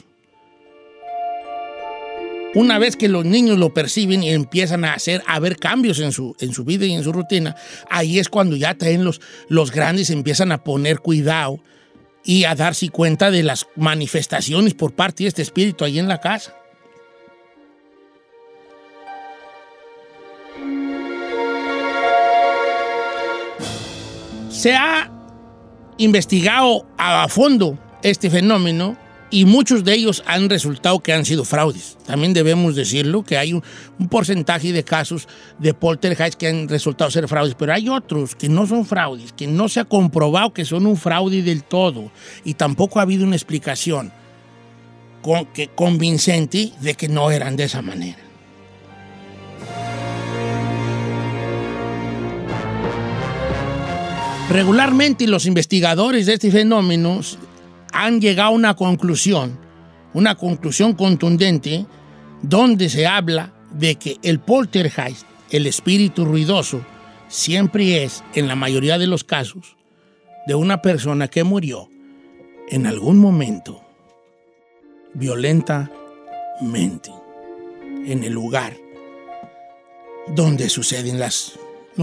Una 2.54 2.78
vez 2.78 2.96
que 2.96 3.08
los 3.08 3.26
niños 3.26 3.58
lo 3.58 3.74
perciben 3.74 4.22
y 4.22 4.30
empiezan 4.30 4.84
a 4.84 4.94
hacer, 4.94 5.22
a 5.26 5.38
ver 5.38 5.56
cambios 5.56 6.00
en 6.00 6.12
su, 6.12 6.34
en 6.40 6.54
su 6.54 6.64
vida 6.64 6.86
y 6.86 6.94
en 6.94 7.04
su 7.04 7.12
rutina, 7.12 7.54
ahí 7.90 8.18
es 8.18 8.30
cuando 8.30 8.56
ya 8.56 8.74
también 8.74 9.04
los, 9.04 9.20
los 9.48 9.70
grandes 9.70 10.08
empiezan 10.08 10.50
a 10.52 10.64
poner 10.64 11.00
cuidado 11.00 11.60
y 12.24 12.44
a 12.44 12.54
darse 12.54 12.88
cuenta 12.88 13.30
de 13.30 13.42
las 13.42 13.66
manifestaciones 13.76 14.72
por 14.72 14.94
parte 14.94 15.24
de 15.24 15.28
este 15.28 15.42
espíritu 15.42 15.84
ahí 15.84 15.98
en 15.98 16.08
la 16.08 16.20
casa. 16.20 16.54
Se 24.48 24.74
ha 24.74 25.12
investigado 25.98 26.86
a 26.96 27.28
fondo 27.28 27.78
este 28.02 28.30
fenómeno 28.30 28.96
y 29.30 29.44
muchos 29.44 29.84
de 29.84 29.94
ellos 29.94 30.22
han 30.26 30.48
resultado 30.48 31.00
que 31.00 31.12
han 31.12 31.24
sido 31.24 31.44
fraudes. 31.44 31.98
También 32.06 32.32
debemos 32.32 32.74
decirlo, 32.74 33.24
que 33.24 33.36
hay 33.36 33.52
un, 33.52 33.62
porcentaje 34.08 34.72
de 34.72 34.84
casos 34.84 35.28
de 35.58 35.74
poltergeist 35.74 36.34
que 36.34 36.48
han 36.48 36.68
resultado 36.68 37.10
ser 37.10 37.28
fraudes, 37.28 37.54
pero 37.54 37.72
hay 37.72 37.88
otros 37.88 38.34
que 38.34 38.48
no 38.48 38.66
son 38.66 38.86
fraudes, 38.86 39.32
que 39.32 39.46
no 39.46 39.68
se 39.68 39.80
ha 39.80 39.84
comprobado 39.84 40.52
que 40.52 40.64
son 40.64 40.86
un 40.86 40.96
fraude 40.96 41.42
del 41.42 41.62
todo 41.62 42.10
y 42.44 42.54
tampoco 42.54 42.98
ha 42.98 43.02
habido 43.02 43.24
una 43.24 43.36
explicación 43.36 44.12
que, 45.52 45.68
convincente 45.68 46.72
de 46.80 46.94
que 46.94 47.08
no 47.08 47.30
eran 47.30 47.56
de 47.56 47.64
esa 47.64 47.82
manera. 47.82 48.18
Regularmente 54.50 55.26
los 55.26 55.44
investigadores 55.44 56.24
de 56.24 56.34
este 56.34 56.50
fenómeno 56.50 57.20
han 57.92 58.20
llegado 58.20 58.50
a 58.50 58.54
una 58.54 58.74
conclusión, 58.74 59.58
una 60.14 60.34
conclusión 60.34 60.94
contundente, 60.94 61.86
donde 62.42 62.88
se 62.88 63.06
habla 63.06 63.52
de 63.72 63.96
que 63.96 64.16
el 64.22 64.40
poltergeist, 64.40 65.26
el 65.50 65.66
espíritu 65.66 66.24
ruidoso, 66.24 66.80
siempre 67.28 68.04
es, 68.04 68.22
en 68.34 68.48
la 68.48 68.56
mayoría 68.56 68.98
de 68.98 69.06
los 69.06 69.24
casos, 69.24 69.76
de 70.46 70.54
una 70.54 70.80
persona 70.80 71.28
que 71.28 71.44
murió 71.44 71.88
en 72.68 72.86
algún 72.86 73.18
momento 73.18 73.82
violentamente 75.14 77.10
en 78.06 78.24
el 78.24 78.32
lugar 78.32 78.76
donde 80.34 80.68
suceden 80.68 81.18
los 81.18 81.58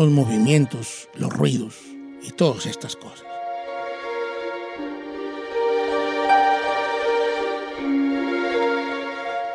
movimientos, 0.09 1.09
los 1.15 1.31
ruidos 1.31 1.75
y 2.23 2.31
todas 2.31 2.65
estas 2.65 2.95
cosas. 2.95 3.24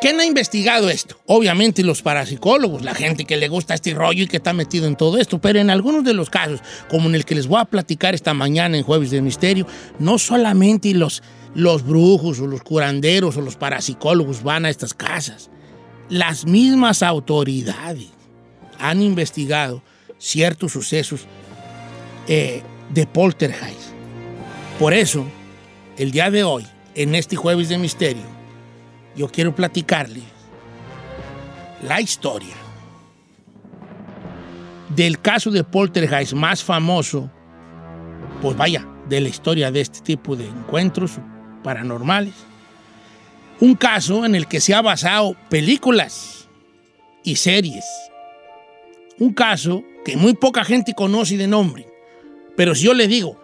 ¿Quién 0.01 0.19
ha 0.19 0.25
investigado 0.25 0.89
esto? 0.89 1.21
Obviamente 1.27 1.83
los 1.83 2.01
parapsicólogos, 2.01 2.81
la 2.81 2.95
gente 2.95 3.25
que 3.25 3.37
le 3.37 3.47
gusta 3.49 3.75
este 3.75 3.93
rollo 3.93 4.23
y 4.23 4.27
que 4.27 4.37
está 4.37 4.51
metido 4.51 4.87
en 4.87 4.95
todo 4.95 5.19
esto, 5.19 5.39
pero 5.39 5.59
en 5.59 5.69
algunos 5.69 6.03
de 6.03 6.15
los 6.15 6.31
casos, 6.31 6.59
como 6.89 7.07
en 7.07 7.13
el 7.13 7.23
que 7.23 7.35
les 7.35 7.45
voy 7.45 7.61
a 7.61 7.65
platicar 7.65 8.15
esta 8.15 8.33
mañana 8.33 8.75
en 8.75 8.83
Jueves 8.83 9.11
de 9.11 9.21
Misterio, 9.21 9.67
no 9.99 10.17
solamente 10.17 10.91
los, 10.95 11.21
los 11.53 11.85
brujos 11.85 12.39
o 12.39 12.47
los 12.47 12.63
curanderos 12.63 13.37
o 13.37 13.41
los 13.41 13.57
parapsicólogos 13.57 14.41
van 14.41 14.65
a 14.65 14.71
estas 14.71 14.95
casas, 14.95 15.51
las 16.09 16.47
mismas 16.47 17.03
autoridades 17.03 18.09
han 18.79 19.03
investigado 19.03 19.83
ciertos 20.17 20.71
sucesos 20.71 21.27
eh, 22.27 22.63
de 22.89 23.05
poltergeist. 23.05 23.91
Por 24.79 24.95
eso, 24.95 25.27
el 25.99 26.09
día 26.09 26.31
de 26.31 26.43
hoy, 26.43 26.65
en 26.95 27.13
este 27.13 27.35
Jueves 27.35 27.69
de 27.69 27.77
Misterio, 27.77 28.30
yo 29.15 29.27
quiero 29.29 29.53
platicarles 29.53 30.23
la 31.83 31.99
historia 32.01 32.55
del 34.95 35.19
caso 35.19 35.51
de 35.51 35.63
poltergeist 35.63 36.33
más 36.33 36.63
famoso, 36.63 37.29
pues 38.41 38.57
vaya, 38.57 38.87
de 39.07 39.21
la 39.21 39.29
historia 39.29 39.71
de 39.71 39.81
este 39.81 40.01
tipo 40.01 40.35
de 40.35 40.47
encuentros 40.47 41.13
paranormales. 41.63 42.33
Un 43.59 43.75
caso 43.75 44.25
en 44.25 44.35
el 44.35 44.47
que 44.47 44.59
se 44.59 44.73
ha 44.73 44.81
basado 44.81 45.35
películas 45.49 46.47
y 47.23 47.35
series. 47.35 47.85
Un 49.19 49.33
caso 49.33 49.83
que 50.03 50.17
muy 50.17 50.33
poca 50.33 50.63
gente 50.63 50.93
conoce 50.95 51.37
de 51.37 51.47
nombre. 51.47 51.87
Pero 52.57 52.73
si 52.73 52.85
yo 52.85 52.93
le 52.93 53.07
digo, 53.07 53.39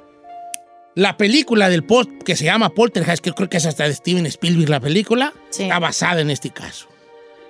la 0.97 1.15
película 1.15 1.69
del 1.69 1.83
post 1.83 2.09
que 2.25 2.35
se 2.35 2.45
llama 2.45 2.69
Poltergeist, 2.69 3.23
que 3.23 3.31
creo 3.31 3.47
que 3.47 3.57
es 3.57 3.67
hasta 3.67 3.83
de 3.83 3.93
Steven 3.93 4.25
Spielberg 4.25 4.67
la 4.67 4.79
película, 4.79 5.31
Sí. 5.51 5.63
está 5.63 5.77
basada 5.77 6.21
en 6.21 6.31
este 6.31 6.49
caso. 6.49 6.87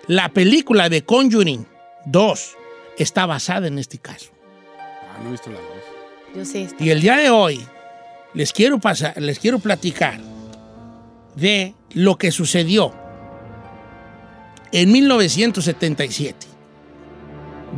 La 0.08 0.28
película 0.34 0.90
de 0.90 1.04
Conjuring 1.06 1.66
2 2.08 2.56
está 2.98 3.26
basada 3.26 3.68
en 3.68 3.80
este 3.80 4.00
caso. 4.00 4.32
Ah, 4.78 5.20
no 5.24 5.30
he 5.30 5.32
visto 5.32 5.50
las 5.50 5.62
dos. 5.62 6.36
Yo 6.36 6.44
sí. 6.44 6.68
Y 6.78 6.90
el 6.90 7.00
día 7.00 7.16
de 7.16 7.30
hoy 7.30 7.66
les 8.34 8.52
quiero 8.52 8.80
pasar, 8.80 9.14
les 9.22 9.40
quiero 9.40 9.60
platicar 9.60 10.20
de 11.38 11.74
lo 11.94 12.18
que 12.18 12.32
sucedió 12.32 12.94
en 14.74 14.92
1977. 14.92 16.48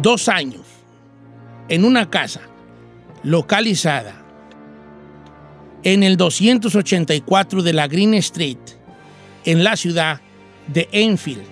Dos 0.02 0.30
años 0.30 0.62
en 1.68 1.86
una 1.86 2.10
casa 2.10 2.42
localizada 3.22 4.19
en 5.84 6.04
el 6.04 6.18
284 6.18 7.64
de 7.64 7.74
la 7.74 7.88
Green 7.88 8.14
Street, 8.16 8.58
en 9.46 9.64
la 9.64 9.76
ciudad 9.76 10.22
de 10.68 10.88
Enfield, 10.92 11.44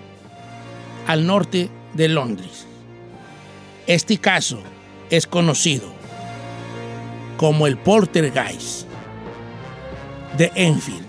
al 1.07 1.25
norte 1.25 1.69
de 1.93 2.07
Londres. 2.09 2.67
Este 3.87 4.17
caso 4.17 4.59
es 5.09 5.25
conocido 5.25 5.93
como 7.37 7.67
el 7.67 7.77
Poltergeist 7.77 8.87
de 10.37 10.51
Enfield. 10.55 11.06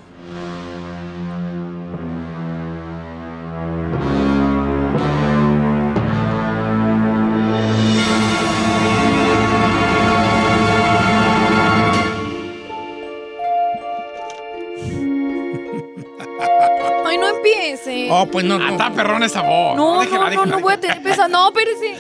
Empiece. 18.23 18.29
Oh, 18.29 18.31
pues 18.31 18.45
no. 18.45 18.55
Ah, 18.57 18.59
no. 18.59 18.71
está 18.71 18.93
perrón 18.93 19.23
esa 19.23 19.43
voz. 19.43 19.77
no, 19.77 20.01
déjela, 20.01 20.19
no, 20.19 20.25
no, 20.25 20.31
déjela, 20.31 20.47
no 20.57 20.61
voy 20.61 20.73
a 20.73 20.81
tener 20.81 21.03
pesa. 21.03 21.29
No, 21.29 21.49
espérese. 21.49 21.97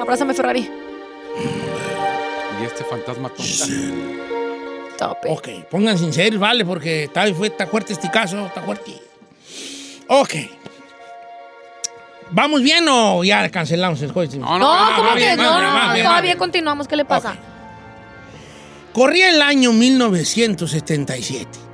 Abrázame, 0.00 0.34
Ferrari. 0.34 0.70
Y 2.60 2.64
este 2.64 2.84
fantasma 2.84 3.28
tonto. 3.28 3.42
Stop 4.92 5.18
it. 5.24 5.30
Ok, 5.30 5.48
pongan 5.70 5.96
sinceros, 5.96 6.40
vale, 6.40 6.64
porque 6.64 7.04
está, 7.04 7.32
fue, 7.34 7.48
está 7.48 7.66
fuerte 7.66 7.92
este 7.92 8.10
caso, 8.10 8.46
está 8.46 8.62
fuerte. 8.62 8.92
Ok. 10.08 10.34
¿Vamos 12.30 12.62
bien 12.62 12.86
o 12.88 13.24
ya 13.24 13.48
cancelamos 13.50 14.02
el 14.02 14.12
jueves? 14.12 14.34
No, 14.34 14.58
No, 14.58 14.68
va, 14.68 14.96
¿cómo 14.96 15.14
que 15.14 15.20
bien, 15.20 15.36
no? 15.36 15.62
No, 15.62 16.02
todavía 16.02 16.36
continuamos. 16.36 16.86
¿Qué 16.88 16.96
le 16.96 17.04
pasa? 17.04 17.32
Ok. 17.32 17.38
Corría 18.92 19.30
el 19.30 19.40
año 19.40 19.72
1977. 19.72 21.67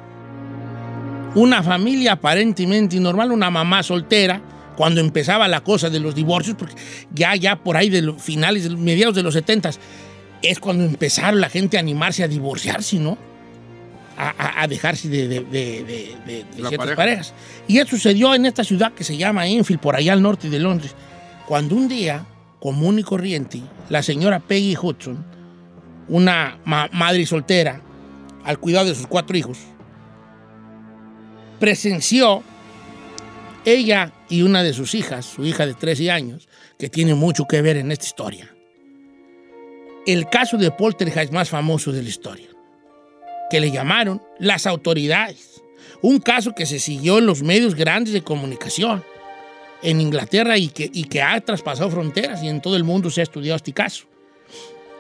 Una 1.35 1.63
familia 1.63 2.13
aparentemente 2.13 2.99
normal, 3.01 3.33
una 3.33 3.51
mamá 3.51 3.83
soltera, 3.83 4.41
cuando 4.77 5.01
empezaba 5.01 5.47
la 5.49 5.63
cosa 5.63 5.89
de 5.91 6.01
los 6.01 6.15
divorcios, 6.15 6.57
porque 6.59 6.75
ya, 7.13 7.35
ya 7.37 7.57
por 7.57 7.77
ahí 7.77 7.89
de 7.91 8.03
los 8.03 8.21
finales, 8.21 8.69
mediados 8.71 9.15
de 9.15 9.23
los 9.23 9.35
70 9.35 9.71
es 10.43 10.59
cuando 10.61 10.85
empezaron 10.85 11.41
la 11.41 11.49
gente 11.49 11.77
a 11.77 11.81
animarse 11.81 12.23
a 12.25 12.29
divorciarse, 12.29 12.99
¿no? 12.99 13.17
A, 14.17 14.29
a- 14.37 14.63
a 14.63 14.69
dejarse 14.69 15.09
de, 15.09 15.27
ciertas 16.55 16.77
pareja. 16.77 16.97
parejas. 16.97 17.35
Y 17.67 17.79
eso 17.79 17.91
sucedió 17.91 18.35
en 18.35 18.47
esta 18.47 18.63
ciudad 18.63 18.93
que 18.93 19.05
se 19.05 19.17
llama 19.17 19.47
Enfield, 19.47 19.81
por 19.81 19.97
allá 19.97 20.13
al 20.13 20.23
norte 20.23 20.51
de 20.51 20.59
Londres, 20.59 20.95
cuando 21.47 21.75
un 21.75 21.89
día, 21.89 22.25
común 22.61 22.99
y 22.99 23.03
corriente, 23.03 23.61
la 23.89 24.03
señora 24.03 24.39
Peggy 24.41 24.77
Hudson, 24.81 25.25
una 26.09 26.59
ma- 26.65 26.89
madre 26.93 27.27
soltera, 27.27 27.81
al 28.45 28.59
cuidado 28.59 28.87
de 28.89 28.95
sus 28.95 29.07
cuatro 29.07 29.37
hijos, 29.37 29.59
presenció 31.59 32.43
ella 33.65 34.13
y 34.29 34.43
una 34.43 34.63
de 34.63 34.73
sus 34.73 34.95
hijas, 34.95 35.25
su 35.25 35.45
hija 35.45 35.67
de 35.67 35.75
13 35.75 36.11
años, 36.11 36.49
que 36.79 36.89
tiene 36.89 37.15
mucho 37.15 37.47
que 37.47 37.63
ver 37.63 37.77
en 37.77 37.93
esta 37.93 38.07
historia. 38.07 38.55
El 40.07 40.29
caso 40.29 40.57
de 40.57 40.71
poltergeist 40.71 41.33
más 41.33 41.49
famoso 41.49 41.93
de 41.93 42.03
la 42.03 42.09
historia, 42.09 42.49
que 43.51 43.61
le 43.61 43.71
llamaron 43.71 44.23
las 44.39 44.67
autoridades. 44.67 45.63
Un 46.03 46.19
caso 46.19 46.55
que 46.55 46.67
se 46.67 46.79
siguió 46.79 47.19
en 47.19 47.27
los 47.27 47.43
medios 47.43 47.75
grandes 47.75 48.13
de 48.13 48.23
comunicación 48.23 49.03
en 49.83 50.01
Inglaterra 50.01 50.59
y 50.59 50.69
que, 50.69 50.91
y 50.93 51.05
que 51.05 51.23
ha 51.23 51.41
traspasado 51.41 51.91
fronteras 51.91 52.43
y 52.43 52.49
en 52.49 52.61
todo 52.61 52.77
el 52.77 52.85
mundo 52.85 53.11
se 53.11 53.21
ha 53.21 53.25
estudiado 53.25 53.57
este 53.57 53.73
caso. 53.73 54.05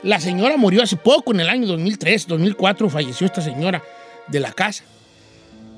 La 0.03 0.21
señora 0.21 0.59
murió 0.59 0.83
hace 0.83 0.97
poco, 0.97 1.33
en 1.33 1.41
el 1.41 1.49
año 1.49 1.67
2003, 1.67 2.27
2004, 2.27 2.91
falleció 2.91 3.27
esta 3.27 3.41
señora 3.41 3.83
de 4.29 4.41
la 4.41 4.53
casa. 4.53 4.85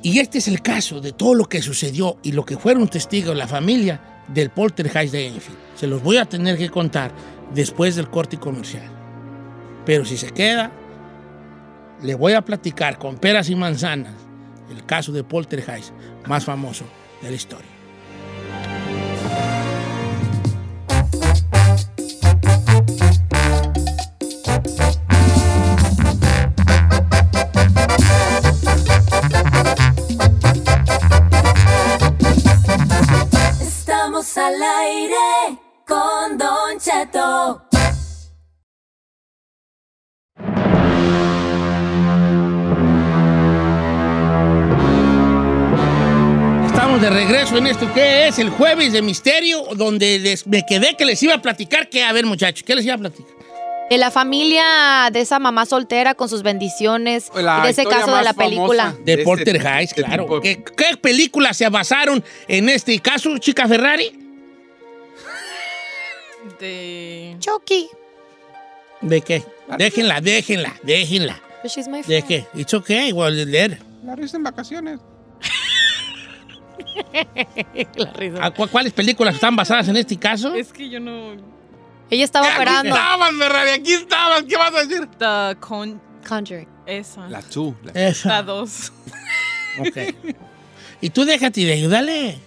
Y 0.06 0.20
este 0.20 0.38
es 0.38 0.46
el 0.46 0.62
caso 0.62 1.00
de 1.00 1.10
todo 1.10 1.34
lo 1.34 1.46
que 1.46 1.60
sucedió 1.60 2.18
y 2.22 2.30
lo 2.30 2.44
que 2.44 2.56
fueron 2.56 2.86
testigos 2.86 3.36
la 3.36 3.48
familia 3.48 4.22
del 4.28 4.50
poltergeist 4.50 5.12
de 5.12 5.26
Enfield. 5.26 5.58
Se 5.74 5.88
los 5.88 6.00
voy 6.00 6.18
a 6.18 6.26
tener 6.26 6.56
que 6.56 6.68
contar 6.68 7.10
después 7.52 7.96
del 7.96 8.08
corte 8.08 8.38
comercial. 8.38 8.88
Pero 9.84 10.04
si 10.04 10.16
se 10.16 10.30
queda, 10.30 10.70
le 12.04 12.14
voy 12.14 12.34
a 12.34 12.44
platicar 12.44 13.00
con 13.00 13.16
peras 13.16 13.50
y 13.50 13.56
manzanas 13.56 14.14
el 14.70 14.86
caso 14.86 15.10
de 15.10 15.24
poltergeist 15.24 15.90
más 16.28 16.44
famoso 16.44 16.84
de 17.20 17.30
la 17.30 17.34
historia. 17.34 17.75
Estamos 46.66 47.00
de 47.00 47.10
regreso 47.10 47.56
en 47.56 47.66
esto 47.66 47.92
que 47.94 48.28
es 48.28 48.38
el 48.38 48.50
jueves 48.50 48.92
de 48.92 49.02
misterio, 49.02 49.64
donde 49.76 50.18
les- 50.18 50.46
me 50.46 50.64
quedé 50.66 50.94
que 50.96 51.04
les 51.04 51.22
iba 51.22 51.34
a 51.34 51.42
platicar. 51.42 51.88
que 51.88 52.04
A 52.04 52.12
ver, 52.12 52.26
muchachos, 52.26 52.62
¿qué 52.62 52.74
les 52.74 52.84
iba 52.84 52.94
a 52.94 52.98
platicar? 52.98 53.34
De 53.90 53.98
la 53.98 54.10
familia 54.10 54.64
de 55.12 55.20
esa 55.20 55.38
mamá 55.38 55.64
soltera 55.64 56.14
con 56.14 56.28
sus 56.28 56.42
bendiciones. 56.42 57.30
La 57.34 57.60
y 57.60 57.62
de 57.64 57.70
ese 57.70 57.84
caso 57.84 58.14
de 58.16 58.22
la 58.24 58.34
película. 58.34 58.94
De 59.04 59.12
Este- 59.12 59.24
poltergeist, 59.24 59.92
este 59.96 60.02
claro. 60.04 60.24
tipo- 60.24 60.40
¿Qué, 60.40 60.62
qué 60.76 60.96
películas 60.96 61.56
se 61.56 61.68
basaron 61.68 62.22
en 62.48 62.68
este 62.68 62.98
caso, 63.00 63.38
chica 63.38 63.66
Ferrari? 63.68 64.25
De. 66.58 67.36
Chucky. 67.40 67.88
¿De 69.00 69.20
qué? 69.20 69.42
Déjenla, 69.78 70.20
déjenla, 70.20 70.74
déjenla. 70.82 71.40
But 71.62 71.72
she's 71.72 71.88
my 71.88 72.02
¿De 72.02 72.22
qué? 72.22 72.46
It's 72.54 72.72
okay, 72.74 73.12
well, 73.12 73.32
leer. 73.34 73.78
La 74.04 74.14
risa 74.16 74.36
en 74.36 74.42
vacaciones. 74.44 75.00
La 77.96 78.12
risa. 78.12 78.44
¿A 78.44 78.50
cu- 78.50 78.68
¿Cuáles 78.68 78.92
películas 78.92 79.34
están 79.34 79.56
basadas 79.56 79.88
en 79.88 79.96
este 79.96 80.16
caso? 80.18 80.54
Es 80.54 80.72
que 80.72 80.88
yo 80.88 81.00
no. 81.00 81.34
Ella 82.10 82.24
estaba 82.24 82.54
operando. 82.54 82.94
estabas, 82.94 83.30
Ferrari, 83.36 83.70
aquí 83.70 83.92
estabas. 83.92 84.44
¿Qué 84.44 84.56
vas 84.56 84.74
a 84.74 84.84
decir? 84.84 85.06
The 85.18 85.56
Con. 85.60 86.00
Conjuring. 86.26 86.68
Esa. 86.86 87.28
La 87.28 87.42
tú. 87.42 87.74
La... 87.84 87.92
Esa. 88.08 88.28
La 88.28 88.42
dos. 88.42 88.92
Ok. 89.78 90.14
Y 91.00 91.10
tú 91.10 91.24
déjate 91.24 91.64
de 91.64 91.72
ayudarle. 91.72 92.38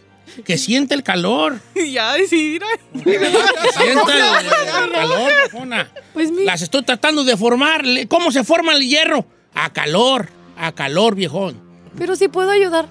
Que 0.46 0.58
siente 0.58 0.94
el 0.96 1.04
calor. 1.04 1.60
ya 1.92 2.14
decidir. 2.14 2.62
Que 3.04 3.20
sienta 3.20 4.40
el, 4.40 4.46
el 4.86 4.92
calor, 4.92 5.32
bofona. 5.52 5.92
Pues 6.14 6.32
mi. 6.32 6.44
Las 6.46 6.62
estoy 6.62 6.84
tratando 6.84 7.24
de 7.24 7.36
formar. 7.38 7.84
¿Cómo 8.08 8.32
se 8.32 8.44
forma 8.44 8.74
el 8.74 8.82
hierro? 8.88 9.26
A 9.54 9.72
calor, 9.74 10.30
a 10.58 10.72
calor, 10.74 11.16
viejón. 11.16 11.60
Pero 11.98 12.16
sí 12.16 12.28
puedo 12.28 12.52
ayudar. 12.52 12.88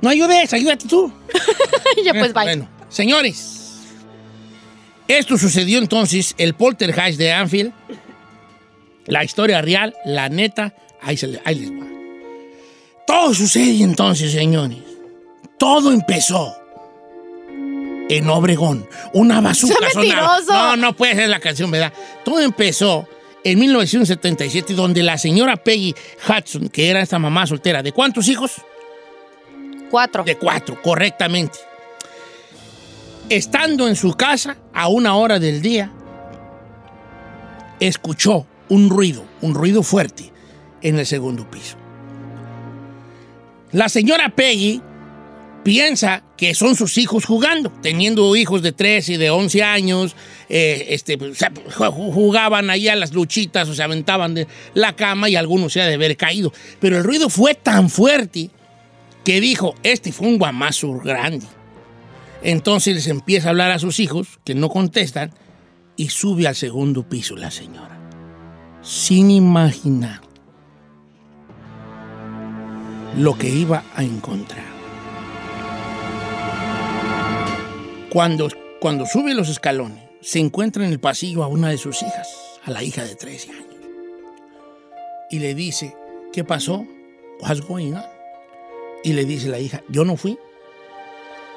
No 0.00 0.08
ayudes, 0.08 0.52
ayúdate 0.52 0.88
tú. 0.88 1.12
ya 2.04 2.12
pues 2.12 2.32
bye. 2.32 2.42
Bueno, 2.44 2.68
señores, 2.88 3.78
esto 5.08 5.36
sucedió 5.38 5.78
entonces, 5.78 6.34
el 6.38 6.54
poltergeist 6.54 7.18
de 7.18 7.32
Anfield, 7.32 7.72
la 9.06 9.24
historia 9.24 9.62
real, 9.62 9.94
la 10.04 10.28
neta, 10.28 10.74
ahí, 11.00 11.16
se 11.16 11.26
le- 11.28 11.42
ahí 11.44 11.54
les 11.56 11.70
va. 11.72 11.86
Todo 13.06 13.34
sucede 13.34 13.82
entonces, 13.82 14.32
señores. 14.32 14.78
Todo 15.58 15.92
empezó 15.92 16.56
en 18.16 18.28
Obregón. 18.28 18.88
Una 19.12 19.40
bazooka 19.40 19.74
¡Sea 19.78 19.90
sonaba. 19.90 20.32
mentiroso! 20.38 20.52
No, 20.52 20.76
no 20.76 20.96
puede 20.96 21.14
ser 21.14 21.28
la 21.28 21.40
canción, 21.40 21.70
¿verdad? 21.70 21.92
Todo 22.24 22.40
empezó 22.40 23.08
en 23.44 23.58
1977, 23.58 24.74
donde 24.74 25.02
la 25.02 25.18
señora 25.18 25.56
Peggy 25.56 25.94
Hudson, 26.28 26.68
que 26.68 26.90
era 26.90 27.00
esta 27.00 27.18
mamá 27.18 27.46
soltera, 27.46 27.82
¿de 27.82 27.92
cuántos 27.92 28.28
hijos? 28.28 28.52
Cuatro. 29.90 30.24
De 30.24 30.36
cuatro, 30.36 30.80
correctamente. 30.80 31.58
Estando 33.28 33.88
en 33.88 33.96
su 33.96 34.12
casa 34.12 34.56
a 34.72 34.88
una 34.88 35.16
hora 35.16 35.38
del 35.38 35.62
día, 35.62 35.90
escuchó 37.80 38.46
un 38.68 38.90
ruido, 38.90 39.24
un 39.40 39.54
ruido 39.54 39.82
fuerte 39.82 40.32
en 40.82 40.98
el 40.98 41.06
segundo 41.06 41.50
piso. 41.50 41.76
La 43.72 43.88
señora 43.88 44.28
Peggy 44.28 44.82
piensa 45.62 46.22
que 46.36 46.54
son 46.54 46.74
sus 46.76 46.98
hijos 46.98 47.24
jugando, 47.24 47.72
teniendo 47.82 48.34
hijos 48.36 48.62
de 48.62 48.72
13 48.72 49.14
y 49.14 49.16
de 49.16 49.30
11 49.30 49.62
años, 49.62 50.16
eh, 50.48 50.86
este, 50.90 51.18
pues, 51.18 51.38
jugaban 51.90 52.70
ahí 52.70 52.88
a 52.88 52.96
las 52.96 53.12
luchitas 53.12 53.68
o 53.68 53.74
se 53.74 53.82
aventaban 53.82 54.34
de 54.34 54.46
la 54.74 54.94
cama 54.94 55.28
y 55.28 55.36
algunos 55.36 55.72
se 55.72 55.80
ha 55.80 55.86
de 55.86 55.94
haber 55.94 56.16
caído. 56.16 56.52
Pero 56.80 56.98
el 56.98 57.04
ruido 57.04 57.28
fue 57.28 57.54
tan 57.54 57.88
fuerte 57.90 58.50
que 59.24 59.40
dijo, 59.40 59.74
este 59.82 60.12
fue 60.12 60.28
un 60.28 60.38
guamazo 60.38 60.98
grande. 60.98 61.46
Entonces 62.42 62.94
les 62.94 63.06
empieza 63.06 63.48
a 63.48 63.50
hablar 63.50 63.70
a 63.70 63.78
sus 63.78 64.00
hijos, 64.00 64.40
que 64.44 64.54
no 64.54 64.68
contestan, 64.68 65.32
y 65.96 66.08
sube 66.08 66.48
al 66.48 66.56
segundo 66.56 67.08
piso 67.08 67.36
la 67.36 67.50
señora, 67.50 68.00
sin 68.82 69.30
imaginar 69.30 70.20
lo 73.16 73.38
que 73.38 73.48
iba 73.48 73.84
a 73.94 74.02
encontrar. 74.02 74.71
Cuando, 78.12 78.50
cuando 78.78 79.06
sube 79.06 79.32
los 79.32 79.48
escalones, 79.48 80.04
se 80.20 80.38
encuentra 80.38 80.84
en 80.84 80.92
el 80.92 81.00
pasillo 81.00 81.42
a 81.42 81.46
una 81.46 81.70
de 81.70 81.78
sus 81.78 82.02
hijas, 82.02 82.28
a 82.62 82.70
la 82.70 82.82
hija 82.82 83.04
de 83.04 83.16
13 83.16 83.50
años, 83.52 83.66
y 85.30 85.38
le 85.38 85.54
dice, 85.54 85.96
¿qué 86.30 86.44
pasó? 86.44 86.84
What's 87.40 87.66
going 87.66 87.94
on? 87.94 88.04
Y 89.02 89.14
le 89.14 89.24
dice 89.24 89.48
la 89.48 89.58
hija, 89.60 89.82
yo 89.88 90.04
no 90.04 90.18
fui, 90.18 90.38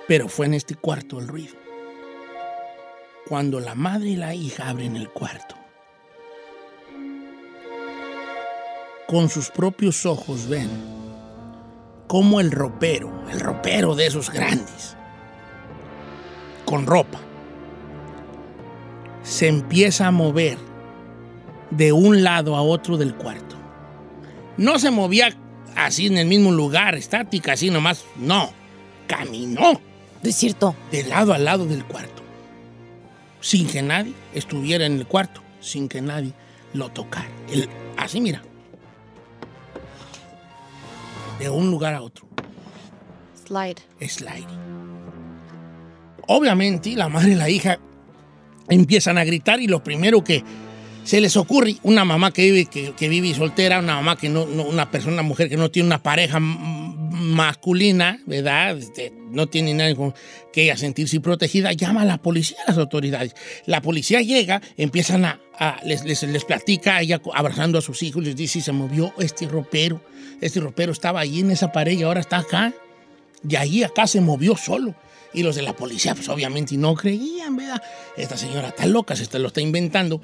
pero 0.08 0.30
fue 0.30 0.46
en 0.46 0.54
este 0.54 0.76
cuarto 0.76 1.20
el 1.20 1.28
ruido. 1.28 1.56
Cuando 3.28 3.60
la 3.60 3.76
madre 3.76 4.12
y 4.12 4.16
la 4.16 4.34
hija 4.34 4.70
abren 4.70 4.96
el 4.96 5.10
cuarto, 5.10 5.58
con 9.10 9.28
sus 9.28 9.50
propios 9.50 10.06
ojos 10.06 10.48
ven 10.48 10.70
cómo 12.08 12.40
el 12.40 12.50
ropero, 12.50 13.12
el 13.30 13.42
ropero 13.42 13.94
de 13.94 14.08
esos 14.08 14.32
grandes, 14.32 14.96
con 16.66 16.86
ropa, 16.86 17.20
se 19.24 19.48
empieza 19.48 20.08
a 20.08 20.12
mover 20.12 20.58
de 21.72 21.92
un 21.92 22.24
lado 22.24 22.56
a 22.56 22.62
otro 22.62 22.98
del 22.98 23.16
cuarto. 23.16 23.56
No 24.58 24.80
se 24.80 24.92
movía 24.92 25.36
así 25.76 26.08
en 26.08 26.18
el 26.18 26.28
mismo 26.28 26.52
lugar, 26.52 26.96
estática, 26.96 27.54
así 27.54 27.70
nomás. 27.70 28.06
No, 28.18 28.52
caminó 29.08 29.80
es 30.24 30.36
cierto. 30.36 30.76
de 30.92 31.04
lado 31.04 31.34
a 31.34 31.38
lado 31.38 31.66
del 31.66 31.86
cuarto, 31.86 32.24
sin 33.42 33.68
que 33.68 33.82
nadie 33.82 34.14
estuviera 34.34 34.86
en 34.86 34.94
el 35.00 35.08
cuarto, 35.08 35.42
sin 35.60 35.88
que 35.88 36.02
nadie 36.02 36.34
lo 36.74 36.90
tocara. 36.90 37.30
El- 37.52 37.70
así 37.98 38.22
mira, 38.22 38.42
de 41.40 41.50
un 41.50 41.70
lugar 41.70 41.94
a 41.94 42.02
otro. 42.02 42.28
Slide. 43.46 43.82
sliding. 44.08 44.95
Obviamente, 46.28 46.96
la 46.96 47.10
madre 47.10 47.32
y 47.32 47.36
la 47.36 47.50
hija 47.50 47.80
empiezan 48.70 49.18
a 49.18 49.24
gritar 49.24 49.60
y 49.60 49.68
lo 49.68 49.84
primero 49.84 50.24
que 50.24 50.44
se 51.04 51.22
les 51.22 51.38
ocurre, 51.38 51.76
una 51.84 52.04
mamá 52.04 52.32
que 52.32 52.50
vive, 52.52 52.66
que, 52.66 53.10
vive 53.10 53.34
soltera, 53.36 53.78
una 53.80 53.96
mamá 53.96 54.18
que 54.18 54.28
no, 54.28 54.44
una 54.44 54.90
persona, 54.90 55.22
mujer 55.22 55.50
que 55.50 55.58
no 55.58 55.70
tiene 55.70 55.86
una 55.88 56.02
pareja 56.02 56.40
masculina, 56.40 58.20
¿verdad? 58.26 58.78
Este, 58.78 59.14
no 59.30 59.48
tiene 59.48 59.74
nadie 59.74 59.96
con 59.96 60.14
que 60.52 60.64
ella 60.64 60.78
sentirse 60.78 61.20
protegida, 61.20 61.74
llama 61.74 62.02
a 62.02 62.06
la 62.06 62.18
policía, 62.18 62.58
a 62.66 62.72
las 62.72 62.80
autoridades. 62.80 63.36
La 63.68 63.82
policía 63.82 64.22
llega, 64.22 64.62
empiezan 64.78 65.26
a, 65.26 65.40
a- 65.60 65.80
les, 65.86 66.04
les, 66.04 66.46
platica, 66.46 67.02
ella 67.02 67.22
abrazando 67.34 67.78
a 67.78 67.82
sus 67.82 68.02
hijos, 68.02 68.24
les 68.24 68.36
dice, 68.36 68.62
se 68.62 68.72
movió 68.72 69.14
este 69.20 69.48
ropero, 69.48 70.02
este 70.42 70.60
ropero 70.60 70.92
estaba 70.92 71.20
ahí 71.20 71.40
en 71.42 71.52
esa 71.52 71.72
pared 71.72 71.98
y 71.98 72.04
ahora 72.04 72.22
está 72.22 72.38
acá. 72.38 72.74
Y 73.48 73.56
ahí 73.58 73.84
acá 73.84 74.08
se 74.08 74.22
movió 74.22 74.58
solo. 74.58 74.96
Y 75.36 75.44
los 75.44 75.56
de 75.56 75.64
la 75.64 75.76
policía, 75.76 76.16
pues 76.16 76.30
obviamente 76.30 76.78
no 76.78 76.96
creían, 76.96 77.58
¿verdad? 77.58 77.84
Esta 78.16 78.38
señora 78.38 78.70
está 78.70 78.86
loca, 78.86 79.18
se 79.18 79.38
lo 79.38 79.50
está 79.50 79.60
inventando. 79.60 80.22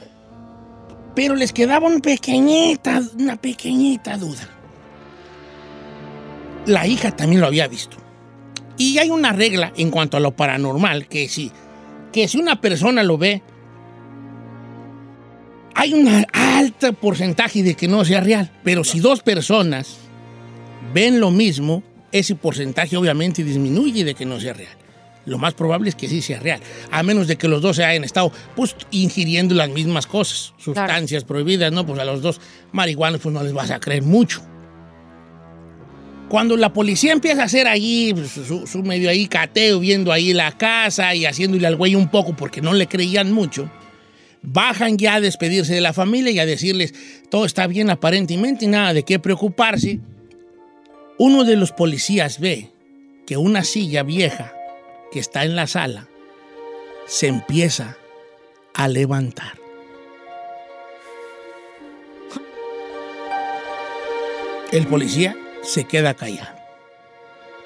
Pero 1.13 1.35
les 1.35 1.51
quedaba 1.51 1.87
una 1.87 1.99
pequeñita, 1.99 3.01
una 3.19 3.35
pequeñita 3.35 4.17
duda. 4.17 4.47
La 6.65 6.87
hija 6.87 7.13
también 7.13 7.41
lo 7.41 7.47
había 7.47 7.67
visto. 7.67 7.97
Y 8.77 8.99
hay 8.99 9.09
una 9.09 9.33
regla 9.33 9.73
en 9.75 9.91
cuanto 9.91 10.15
a 10.15 10.21
lo 10.21 10.31
paranormal, 10.33 11.07
que 11.09 11.27
si, 11.27 11.51
que 12.13 12.29
si 12.29 12.37
una 12.37 12.61
persona 12.61 13.03
lo 13.03 13.17
ve, 13.17 13.43
hay 15.75 15.93
un 15.93 16.07
alto 16.31 16.93
porcentaje 16.93 17.63
de 17.63 17.75
que 17.75 17.89
no 17.89 18.05
sea 18.05 18.21
real. 18.21 18.49
Pero 18.63 18.85
si 18.85 19.01
dos 19.01 19.21
personas 19.21 19.97
ven 20.93 21.19
lo 21.19 21.31
mismo, 21.31 21.83
ese 22.13 22.35
porcentaje 22.35 22.95
obviamente 22.95 23.43
disminuye 23.43 24.05
de 24.05 24.15
que 24.15 24.25
no 24.25 24.39
sea 24.39 24.53
real. 24.53 24.80
Lo 25.25 25.37
más 25.37 25.53
probable 25.53 25.89
es 25.89 25.95
que 25.95 26.07
sí 26.07 26.21
sea 26.21 26.39
real, 26.39 26.59
a 26.89 27.03
menos 27.03 27.27
de 27.27 27.37
que 27.37 27.47
los 27.47 27.61
dos 27.61 27.75
se 27.75 27.83
hayan 27.83 28.03
estado 28.03 28.31
pues, 28.55 28.75
ingiriendo 28.89 29.53
las 29.53 29.69
mismas 29.69 30.07
cosas, 30.07 30.53
sustancias 30.57 31.23
prohibidas, 31.23 31.71
¿no? 31.71 31.85
Pues 31.85 31.99
a 31.99 32.05
los 32.05 32.21
dos 32.21 32.41
marihuanos 32.71 33.21
pues 33.21 33.33
no 33.33 33.43
les 33.43 33.53
vas 33.53 33.69
a 33.69 33.79
creer 33.79 34.01
mucho. 34.01 34.41
Cuando 36.27 36.57
la 36.57 36.73
policía 36.73 37.11
empieza 37.11 37.43
a 37.43 37.45
hacer 37.45 37.67
allí 37.67 38.13
pues, 38.13 38.31
su, 38.31 38.65
su 38.65 38.81
medio 38.83 39.09
ahí 39.09 39.27
cateo, 39.27 39.79
viendo 39.79 40.11
ahí 40.11 40.33
la 40.33 40.57
casa 40.57 41.13
y 41.13 41.25
haciéndole 41.25 41.67
al 41.67 41.75
güey 41.75 41.93
un 41.93 42.09
poco 42.09 42.35
porque 42.35 42.61
no 42.61 42.73
le 42.73 42.87
creían 42.87 43.31
mucho, 43.31 43.69
bajan 44.41 44.97
ya 44.97 45.15
a 45.15 45.21
despedirse 45.21 45.75
de 45.75 45.81
la 45.81 45.93
familia 45.93 46.31
y 46.31 46.39
a 46.39 46.45
decirles 46.47 46.95
todo 47.29 47.45
está 47.45 47.67
bien 47.67 47.91
aparentemente, 47.91 48.65
nada 48.65 48.93
de 48.93 49.03
qué 49.03 49.19
preocuparse. 49.19 49.99
Uno 51.19 51.43
de 51.43 51.57
los 51.57 51.71
policías 51.71 52.39
ve 52.39 52.71
que 53.27 53.37
una 53.37 53.63
silla 53.63 54.01
vieja 54.01 54.53
que 55.11 55.19
está 55.19 55.43
en 55.43 55.55
la 55.55 55.67
sala 55.67 56.07
se 57.05 57.27
empieza 57.27 57.97
a 58.73 58.87
levantar. 58.87 59.59
El 64.71 64.87
policía 64.87 65.35
se 65.63 65.83
queda 65.83 66.13
callado, 66.13 66.57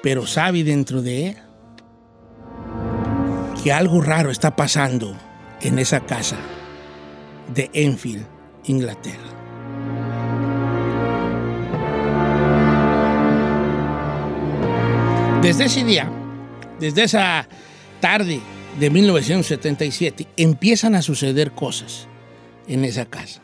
pero 0.02 0.26
sabe 0.26 0.64
dentro 0.64 1.04
de 1.04 1.28
él 1.28 1.38
que 3.64 3.72
algo 3.72 4.02
raro 4.02 4.32
está 4.32 4.56
pasando 4.56 5.16
en 5.62 5.78
esa 5.78 6.00
casa 6.00 6.38
de 7.54 7.70
Enfield, 7.74 8.26
Inglaterra. 8.64 9.22
Desde 15.44 15.66
ese 15.66 15.84
día, 15.84 16.12
desde 16.80 17.04
esa 17.04 17.48
tarde 18.00 18.40
de 18.80 18.90
1977, 18.90 20.28
empiezan 20.38 20.96
a 20.96 21.02
suceder 21.02 21.52
cosas 21.52 22.08
en 22.68 22.84
esa 22.86 23.06
casa. 23.06 23.42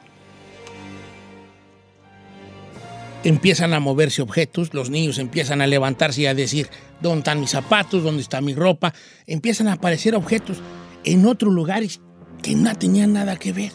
Empiezan 3.23 3.73
a 3.73 3.79
moverse 3.79 4.21
objetos, 4.21 4.73
los 4.73 4.89
niños 4.89 5.19
empiezan 5.19 5.61
a 5.61 5.67
levantarse 5.67 6.21
y 6.21 6.25
a 6.25 6.33
decir, 6.33 6.69
¿dónde 7.01 7.19
están 7.19 7.39
mis 7.39 7.51
zapatos? 7.51 8.03
¿Dónde 8.03 8.23
está 8.23 8.41
mi 8.41 8.55
ropa? 8.55 8.93
Empiezan 9.27 9.67
a 9.67 9.73
aparecer 9.73 10.15
objetos 10.15 10.57
en 11.03 11.25
otros 11.27 11.53
lugares 11.53 12.01
que 12.41 12.55
no 12.55 12.75
tenían 12.75 13.13
nada 13.13 13.37
que 13.37 13.53
ver. 13.53 13.71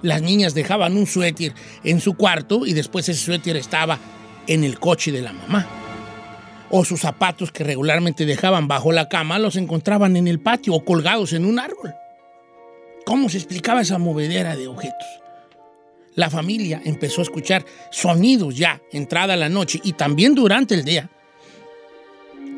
Las 0.00 0.22
niñas 0.22 0.54
dejaban 0.54 0.96
un 0.96 1.06
suéter 1.06 1.52
en 1.84 2.00
su 2.00 2.14
cuarto 2.14 2.66
y 2.66 2.72
después 2.72 3.08
ese 3.08 3.22
suéter 3.22 3.56
estaba 3.56 3.98
en 4.46 4.64
el 4.64 4.80
coche 4.80 5.12
de 5.12 5.22
la 5.22 5.32
mamá 5.32 5.81
o 6.74 6.84
sus 6.86 7.02
zapatos 7.02 7.52
que 7.52 7.64
regularmente 7.64 8.24
dejaban 8.24 8.66
bajo 8.66 8.92
la 8.92 9.10
cama 9.10 9.38
los 9.38 9.56
encontraban 9.56 10.16
en 10.16 10.26
el 10.26 10.40
patio 10.40 10.74
o 10.74 10.84
colgados 10.84 11.34
en 11.34 11.44
un 11.44 11.58
árbol. 11.58 11.94
¿Cómo 13.04 13.28
se 13.28 13.36
explicaba 13.36 13.82
esa 13.82 13.98
movedera 13.98 14.56
de 14.56 14.68
objetos? 14.68 15.06
La 16.14 16.30
familia 16.30 16.80
empezó 16.84 17.20
a 17.20 17.24
escuchar 17.24 17.64
sonidos 17.90 18.56
ya 18.56 18.80
entrada 18.90 19.36
la 19.36 19.50
noche 19.50 19.80
y 19.84 19.92
también 19.92 20.34
durante 20.34 20.74
el 20.74 20.84
día 20.84 21.10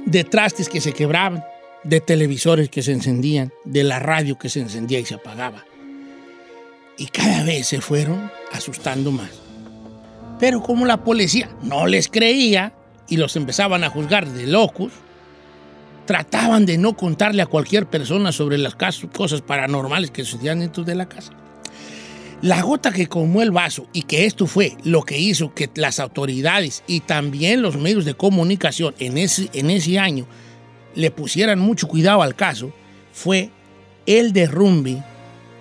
de 0.07 0.23
trastes 0.23 0.69
que 0.69 0.81
se 0.81 0.93
quebraban, 0.93 1.45
de 1.83 2.01
televisores 2.01 2.69
que 2.69 2.83
se 2.83 2.93
encendían, 2.93 3.53
de 3.65 3.83
la 3.83 3.99
radio 3.99 4.39
que 4.39 4.49
se 4.49 4.61
encendía 4.61 5.01
y 5.01 5.05
se 5.05 5.15
apagaba. 5.15 5.65
Y 6.99 7.07
cada 7.07 7.43
vez 7.43 7.67
se 7.67 7.81
fueron 7.81 8.31
asustando 8.53 9.11
más. 9.11 9.31
Pero 10.39 10.63
como 10.63 10.87
la 10.87 11.03
policía 11.03 11.49
no 11.63 11.87
les 11.87 12.09
creía, 12.09 12.75
y 13.09 13.17
los 13.17 13.37
empezaban 13.37 13.85
a 13.85 13.91
juzgar 13.91 14.29
de 14.29 14.47
locos, 14.47 14.93
trataban 16.07 16.67
de 16.67 16.79
no 16.79 16.97
contarle 16.97 17.43
a 17.43 17.47
cualquier 17.47 17.87
persona 17.87 18.33
sobre 18.33 18.59
las 18.59 18.75
cosas 18.75 19.41
paranormales 19.43 20.11
que 20.11 20.25
sucedían 20.25 20.61
dentro 20.61 20.85
de 20.85 20.95
la 20.95 21.09
casa. 21.09 21.33
La 22.43 22.61
gota 22.61 22.93
que 22.93 23.07
colmó 23.07 23.41
el 23.41 23.53
vaso 23.53 23.87
y 23.93 24.03
que 24.03 24.27
esto 24.27 24.47
fue 24.47 24.77
lo 24.85 25.03
que 25.03 25.19
hizo 25.19 25.55
que 25.55 25.71
las 25.77 25.99
autoridades 25.99 26.83
y 26.87 27.01
también 27.01 27.63
los 27.63 27.77
medios 27.77 28.05
de 28.05 28.15
comunicación 28.15 28.95
en 28.99 29.17
ese, 29.17 29.49
en 29.55 29.71
ese 29.71 29.99
año 29.99 30.27
le 30.95 31.11
pusieran 31.11 31.59
mucho 31.59 31.89
cuidado 31.89 32.23
al 32.23 32.35
caso, 32.35 32.73
fue 33.13 33.51
el 34.05 34.33
derrumbe 34.33 35.03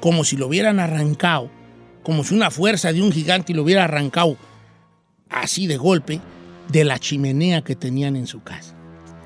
como 0.01 0.25
si 0.25 0.35
lo 0.35 0.47
hubieran 0.47 0.81
arrancado, 0.81 1.49
como 2.03 2.25
si 2.25 2.35
una 2.35 2.51
fuerza 2.51 2.91
de 2.91 3.01
un 3.01 3.13
gigante 3.13 3.53
lo 3.53 3.63
hubiera 3.63 3.85
arrancado 3.85 4.35
así 5.29 5.67
de 5.67 5.77
golpe 5.77 6.19
de 6.69 6.83
la 6.83 6.99
chimenea 6.99 7.61
que 7.61 7.75
tenían 7.75 8.15
en 8.15 8.27
su 8.27 8.41
casa. 8.41 8.75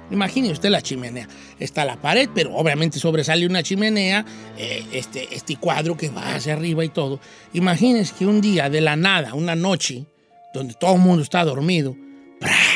Imagine 0.10 0.52
usted 0.52 0.70
la 0.70 0.82
chimenea. 0.82 1.28
Está 1.60 1.84
la 1.84 1.98
pared, 1.98 2.30
pero 2.34 2.56
obviamente 2.56 3.00
sobresale 3.00 3.46
una 3.46 3.62
chimenea, 3.62 4.26
eh, 4.58 4.86
este, 4.94 5.36
este 5.36 5.58
cuadro 5.58 5.98
que 5.98 6.10
va 6.10 6.36
hacia 6.36 6.54
arriba 6.54 6.86
y 6.86 6.90
todo. 6.90 7.20
Imagínense 7.54 8.14
que 8.18 8.26
un 8.26 8.40
día 8.40 8.70
de 8.70 8.82
la 8.82 8.96
nada, 8.96 9.34
una 9.34 9.56
noche, 9.56 10.06
donde 10.54 10.76
todo 10.76 10.96
el 10.96 11.02
mundo 11.02 11.24
está 11.24 11.44
dormido, 11.44 11.96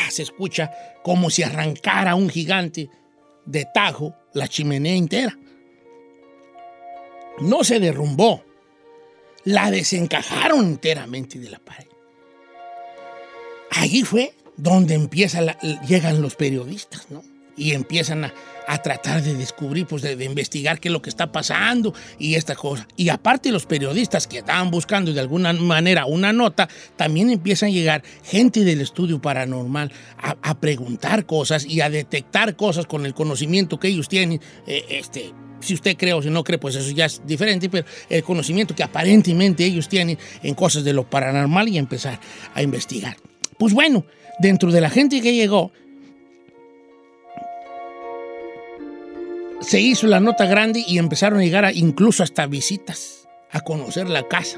se 0.10 0.24
escucha 0.24 0.72
como 1.04 1.30
si 1.30 1.44
arrancara 1.44 2.16
un 2.16 2.30
gigante 2.30 2.90
de 3.46 3.66
tajo 3.74 4.14
la 4.34 4.48
chimenea 4.48 4.96
entera. 4.96 5.38
No 7.40 7.64
se 7.64 7.80
derrumbó, 7.80 8.44
la 9.46 9.72
desencajaron 9.72 10.66
enteramente 10.66 11.40
de 11.40 11.50
la 11.50 11.60
pared. 11.60 11.88
Allí 13.72 14.04
fue 14.04 14.34
donde 14.62 14.94
empieza 14.94 15.42
la- 15.42 15.58
llegan 15.88 16.22
los 16.22 16.36
periodistas, 16.36 17.08
¿no? 17.10 17.24
Y 17.58 17.74
empiezan 17.74 18.24
a, 18.24 18.34
a 18.68 18.82
tratar 18.82 19.22
de 19.22 19.34
descubrir, 19.34 19.86
pues 19.86 20.02
de, 20.02 20.24
investigar 20.24 20.80
qué 20.80 20.88
es 20.88 20.92
lo 20.94 21.02
que 21.02 21.10
está 21.10 21.32
pasando 21.32 21.94
y 22.18 22.36
esta 22.36 22.56
cosa. 22.56 22.88
Y 22.96 23.10
aparte 23.10 23.52
los 23.52 23.66
periodistas 23.66 24.26
que 24.28 24.38
estaban 24.40 24.72
buscando 24.72 25.12
de 25.14 25.20
alguna 25.20 25.52
manera 25.54 26.06
una 26.06 26.32
nota, 26.32 26.70
también 26.96 27.30
empiezan 27.30 27.68
a 27.70 27.72
llegar 27.72 28.04
gente 28.24 28.64
del 28.64 28.82
estudio 28.82 29.22
paranormal 29.22 29.92
a, 30.18 30.38
a 30.42 30.60
preguntar 30.60 31.26
cosas 31.26 31.66
y 31.66 31.82
a 31.82 31.90
detectar 31.90 32.56
cosas 32.56 32.86
con 32.86 33.06
el 33.06 33.14
conocimiento 33.14 33.80
que 33.80 33.90
ellos 33.90 34.08
tienen. 34.08 34.40
eh, 34.66 34.86
este, 34.90 35.34
si 35.60 35.74
usted 35.76 35.96
cree 35.98 36.14
o 36.14 36.22
si 36.24 36.30
no 36.30 36.44
cree, 36.44 36.58
pues 36.58 36.76
eso 36.76 36.90
ya 36.92 37.06
es 37.06 37.22
diferente, 37.26 37.70
pero 37.70 37.86
el 38.10 38.24
conocimiento 38.24 38.74
que 38.74 38.82
aparentemente 38.84 39.64
ellos 39.66 39.90
tienen 39.90 40.18
en 40.42 40.56
cosas 40.56 40.84
de 40.84 40.94
lo 40.94 41.08
paranormal 41.08 41.68
y 41.68 41.78
empezar 41.78 42.20
a 42.56 42.64
investigar. 42.64 43.18
Pues 43.62 43.76
bueno, 43.76 44.06
dentro 44.40 44.72
de 44.72 44.82
la 44.82 44.90
gente 44.90 45.22
que 45.22 45.36
llegó, 45.36 45.72
se 49.60 49.80
hizo 49.80 50.08
la 50.08 50.20
nota 50.20 50.48
grande 50.48 50.84
y 50.88 50.98
empezaron 50.98 51.38
a 51.40 51.44
llegar 51.44 51.72
incluso 51.76 52.24
hasta 52.24 52.48
visitas 52.48 53.28
a 53.52 53.60
conocer 53.62 54.10
la 54.10 54.28
casa. 54.28 54.58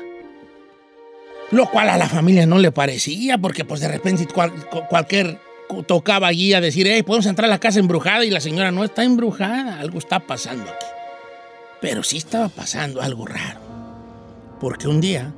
Lo 1.52 1.70
cual 1.70 1.90
a 1.90 1.98
la 1.98 2.08
familia 2.08 2.46
no 2.46 2.60
le 2.60 2.72
parecía, 2.72 3.38
porque 3.38 3.66
pues 3.66 3.82
de 3.82 3.90
repente 3.90 4.26
cual- 4.26 4.54
cu- 4.70 4.88
cualquier 4.90 5.38
cu- 5.68 5.84
tocaba 5.84 6.28
allí 6.28 6.54
a 6.54 6.62
decir, 6.62 6.88
hey, 6.88 7.04
podemos 7.04 7.26
entrar 7.26 7.48
a 7.48 7.50
la 7.50 7.60
casa 7.60 7.80
embrujada 7.80 8.24
y 8.24 8.30
la 8.30 8.40
señora 8.40 8.72
no 8.72 8.86
está 8.86 9.04
embrujada, 9.04 9.82
algo 9.82 10.00
está 10.00 10.22
pasando 10.22 10.64
aquí. 10.72 10.86
Pero 11.82 12.04
sí 12.04 12.16
estaba 12.20 12.48
pasando 12.48 13.02
algo 13.02 13.26
raro. 13.26 13.60
Porque 14.62 14.88
un 14.88 15.02
día, 15.02 15.34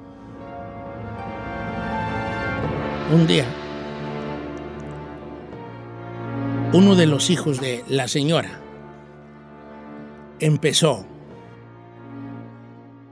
un 3.11 3.27
día, 3.27 3.45
uno 6.73 6.95
de 6.95 7.05
los 7.05 7.29
hijos 7.29 7.61
de 7.61 7.83
la 7.87 8.07
señora 8.07 8.59
empezó 10.39 11.05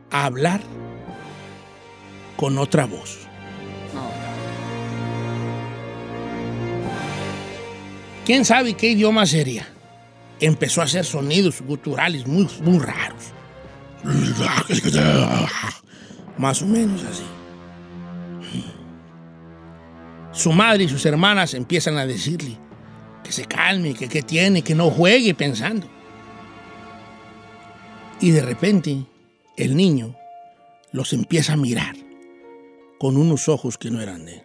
a 0.10 0.26
hablar 0.26 0.62
con 2.36 2.58
otra 2.58 2.86
voz. 2.86 3.20
¿Quién 8.26 8.46
sabe 8.46 8.74
qué 8.74 8.92
idioma 8.92 9.26
sería? 9.26 9.68
Empezó 10.40 10.82
a 10.82 10.86
hacer 10.86 11.06
sonidos 11.06 11.62
guturales 11.62 12.26
muy, 12.26 12.48
muy 12.62 12.80
raros. 12.80 13.26
Más 16.38 16.62
o 16.62 16.66
menos 16.66 17.04
así. 17.04 17.24
Su 20.34 20.52
madre 20.52 20.86
y 20.86 20.90
sus 20.90 21.06
hermanas 21.06 21.54
empiezan 21.54 21.98
a 21.98 22.08
decirle 22.08 22.58
que 23.24 23.32
se 23.32 23.46
calme, 23.46 23.94
que 23.94 24.10
qué 24.10 24.24
tiene, 24.24 24.64
que 24.64 24.74
no 24.74 24.90
juegue 24.90 25.36
pensando. 25.36 25.88
Y 28.20 28.32
de 28.32 28.42
repente 28.42 29.06
el 29.58 29.76
niño 29.76 30.16
los 30.92 31.14
empieza 31.14 31.54
a 31.54 31.58
mirar 31.58 31.96
con 33.00 33.18
unos 33.18 33.48
ojos 33.48 33.78
que 33.78 33.92
no 33.92 34.02
eran 34.02 34.26
de 34.26 34.36
él. 34.36 34.44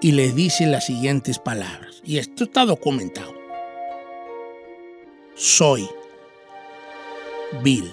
Y 0.00 0.12
le 0.12 0.32
dice 0.32 0.66
las 0.66 0.86
siguientes 0.86 1.38
palabras. 1.38 2.02
Y 2.04 2.18
esto 2.18 2.44
está 2.44 2.64
documentado. 2.64 3.34
Soy 5.34 5.88
Bill. 7.62 7.90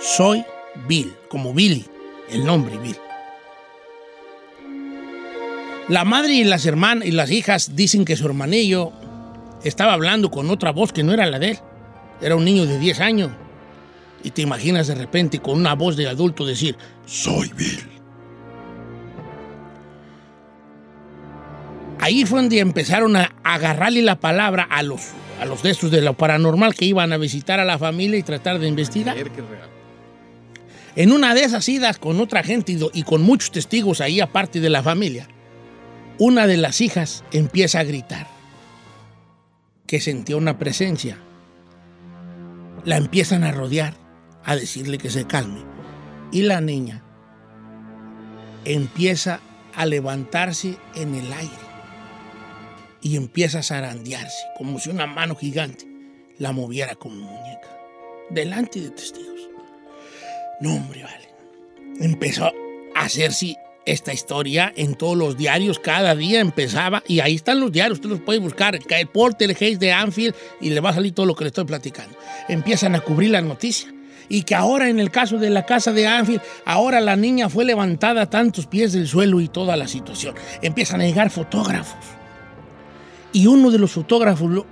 Soy 0.00 0.44
Bill, 0.86 1.14
como 1.28 1.54
Billy, 1.54 1.84
el 2.30 2.44
nombre 2.44 2.76
Bill. 2.78 2.96
La 5.88 6.06
madre 6.06 6.32
y 6.32 6.44
las 6.44 6.64
hermanas 6.64 7.06
y 7.06 7.10
las 7.10 7.30
hijas 7.30 7.76
dicen 7.76 8.06
que 8.06 8.16
su 8.16 8.24
hermanillo 8.24 8.92
estaba 9.64 9.92
hablando 9.92 10.30
con 10.30 10.48
otra 10.48 10.72
voz 10.72 10.92
que 10.94 11.02
no 11.02 11.12
era 11.12 11.26
la 11.26 11.38
de 11.38 11.50
él. 11.50 11.58
Era 12.22 12.36
un 12.36 12.44
niño 12.44 12.64
de 12.64 12.78
10 12.78 13.00
años. 13.00 13.30
Y 14.22 14.30
te 14.30 14.40
imaginas 14.40 14.86
de 14.86 14.94
repente 14.94 15.40
con 15.40 15.58
una 15.58 15.74
voz 15.74 15.96
de 15.96 16.08
adulto 16.08 16.46
decir, 16.46 16.78
soy 17.04 17.50
Bill. 17.54 17.82
Ahí 22.00 22.24
fue 22.24 22.40
donde 22.40 22.60
empezaron 22.60 23.16
a 23.16 23.34
agarrarle 23.44 24.00
la 24.00 24.18
palabra 24.18 24.62
a 24.62 24.82
los, 24.82 25.02
a 25.38 25.44
los 25.44 25.62
de 25.62 25.70
estos 25.70 25.90
de 25.90 26.00
lo 26.00 26.14
paranormal 26.14 26.74
que 26.74 26.86
iban 26.86 27.12
a 27.12 27.18
visitar 27.18 27.60
a 27.60 27.64
la 27.66 27.78
familia 27.78 28.18
y 28.18 28.22
tratar 28.22 28.58
de 28.58 28.68
investigar. 28.68 29.16
En 30.96 31.12
una 31.12 31.34
de 31.34 31.42
esas 31.42 31.68
idas 31.68 31.98
con 31.98 32.20
otra 32.20 32.42
gente 32.42 32.74
y 32.94 33.02
con 33.02 33.22
muchos 33.22 33.50
testigos 33.50 34.00
ahí 34.00 34.20
aparte 34.20 34.60
de 34.60 34.70
la 34.70 34.82
familia, 34.82 35.28
una 36.18 36.46
de 36.46 36.56
las 36.56 36.80
hijas 36.80 37.24
empieza 37.32 37.80
a 37.80 37.84
gritar 37.84 38.26
que 39.86 40.00
sentía 40.00 40.36
una 40.36 40.58
presencia. 40.58 41.18
La 42.84 42.96
empiezan 42.96 43.44
a 43.44 43.52
rodear, 43.52 43.94
a 44.44 44.56
decirle 44.56 44.98
que 44.98 45.10
se 45.10 45.26
calme. 45.26 45.62
Y 46.32 46.42
la 46.42 46.60
niña 46.60 47.02
empieza 48.64 49.40
a 49.74 49.86
levantarse 49.86 50.76
en 50.94 51.14
el 51.14 51.32
aire 51.32 51.52
y 53.00 53.16
empieza 53.16 53.58
a 53.58 53.62
zarandearse, 53.62 54.44
como 54.56 54.78
si 54.78 54.90
una 54.90 55.06
mano 55.06 55.34
gigante 55.34 55.86
la 56.38 56.52
moviera 56.52 56.94
como 56.94 57.16
muñeca, 57.16 57.68
delante 58.30 58.80
de 58.80 58.90
testigos. 58.90 59.48
No, 60.60 60.74
hombre, 60.74 61.02
vale. 61.02 61.28
Empezó 62.00 62.46
a 62.94 63.04
hacerse 63.04 63.56
esta 63.86 64.12
historia 64.12 64.72
en 64.76 64.94
todos 64.94 65.16
los 65.16 65.36
diarios, 65.36 65.78
cada 65.78 66.14
día 66.14 66.40
empezaba, 66.40 67.02
y 67.06 67.20
ahí 67.20 67.34
están 67.34 67.60
los 67.60 67.72
diarios, 67.72 67.98
usted 67.98 68.10
los 68.10 68.20
puede 68.20 68.38
buscar, 68.38 68.74
el 68.76 69.06
Porter 69.08 69.56
Hayes 69.60 69.78
de 69.78 69.92
Anfield, 69.92 70.34
y 70.60 70.70
le 70.70 70.80
va 70.80 70.90
a 70.90 70.94
salir 70.94 71.12
todo 71.12 71.26
lo 71.26 71.34
que 71.34 71.44
le 71.44 71.48
estoy 71.48 71.64
platicando. 71.64 72.16
Empiezan 72.48 72.94
a 72.94 73.00
cubrir 73.00 73.30
la 73.30 73.40
noticia. 73.40 73.92
Y 74.26 74.44
que 74.44 74.54
ahora 74.54 74.88
en 74.88 75.00
el 75.00 75.10
caso 75.10 75.36
de 75.36 75.50
la 75.50 75.66
casa 75.66 75.92
de 75.92 76.06
Anfield, 76.06 76.40
ahora 76.64 77.00
la 77.00 77.14
niña 77.14 77.50
fue 77.50 77.66
levantada 77.66 78.22
a 78.22 78.30
tantos 78.30 78.66
pies 78.66 78.94
del 78.94 79.06
suelo 79.06 79.38
y 79.40 79.48
toda 79.48 79.76
la 79.76 79.86
situación. 79.86 80.34
Empiezan 80.62 81.02
a 81.02 81.04
llegar 81.04 81.28
fotógrafos. 81.28 81.98
Y 83.34 83.46
uno 83.48 83.70
de 83.70 83.78
los 83.78 83.92
fotógrafos 83.92 84.64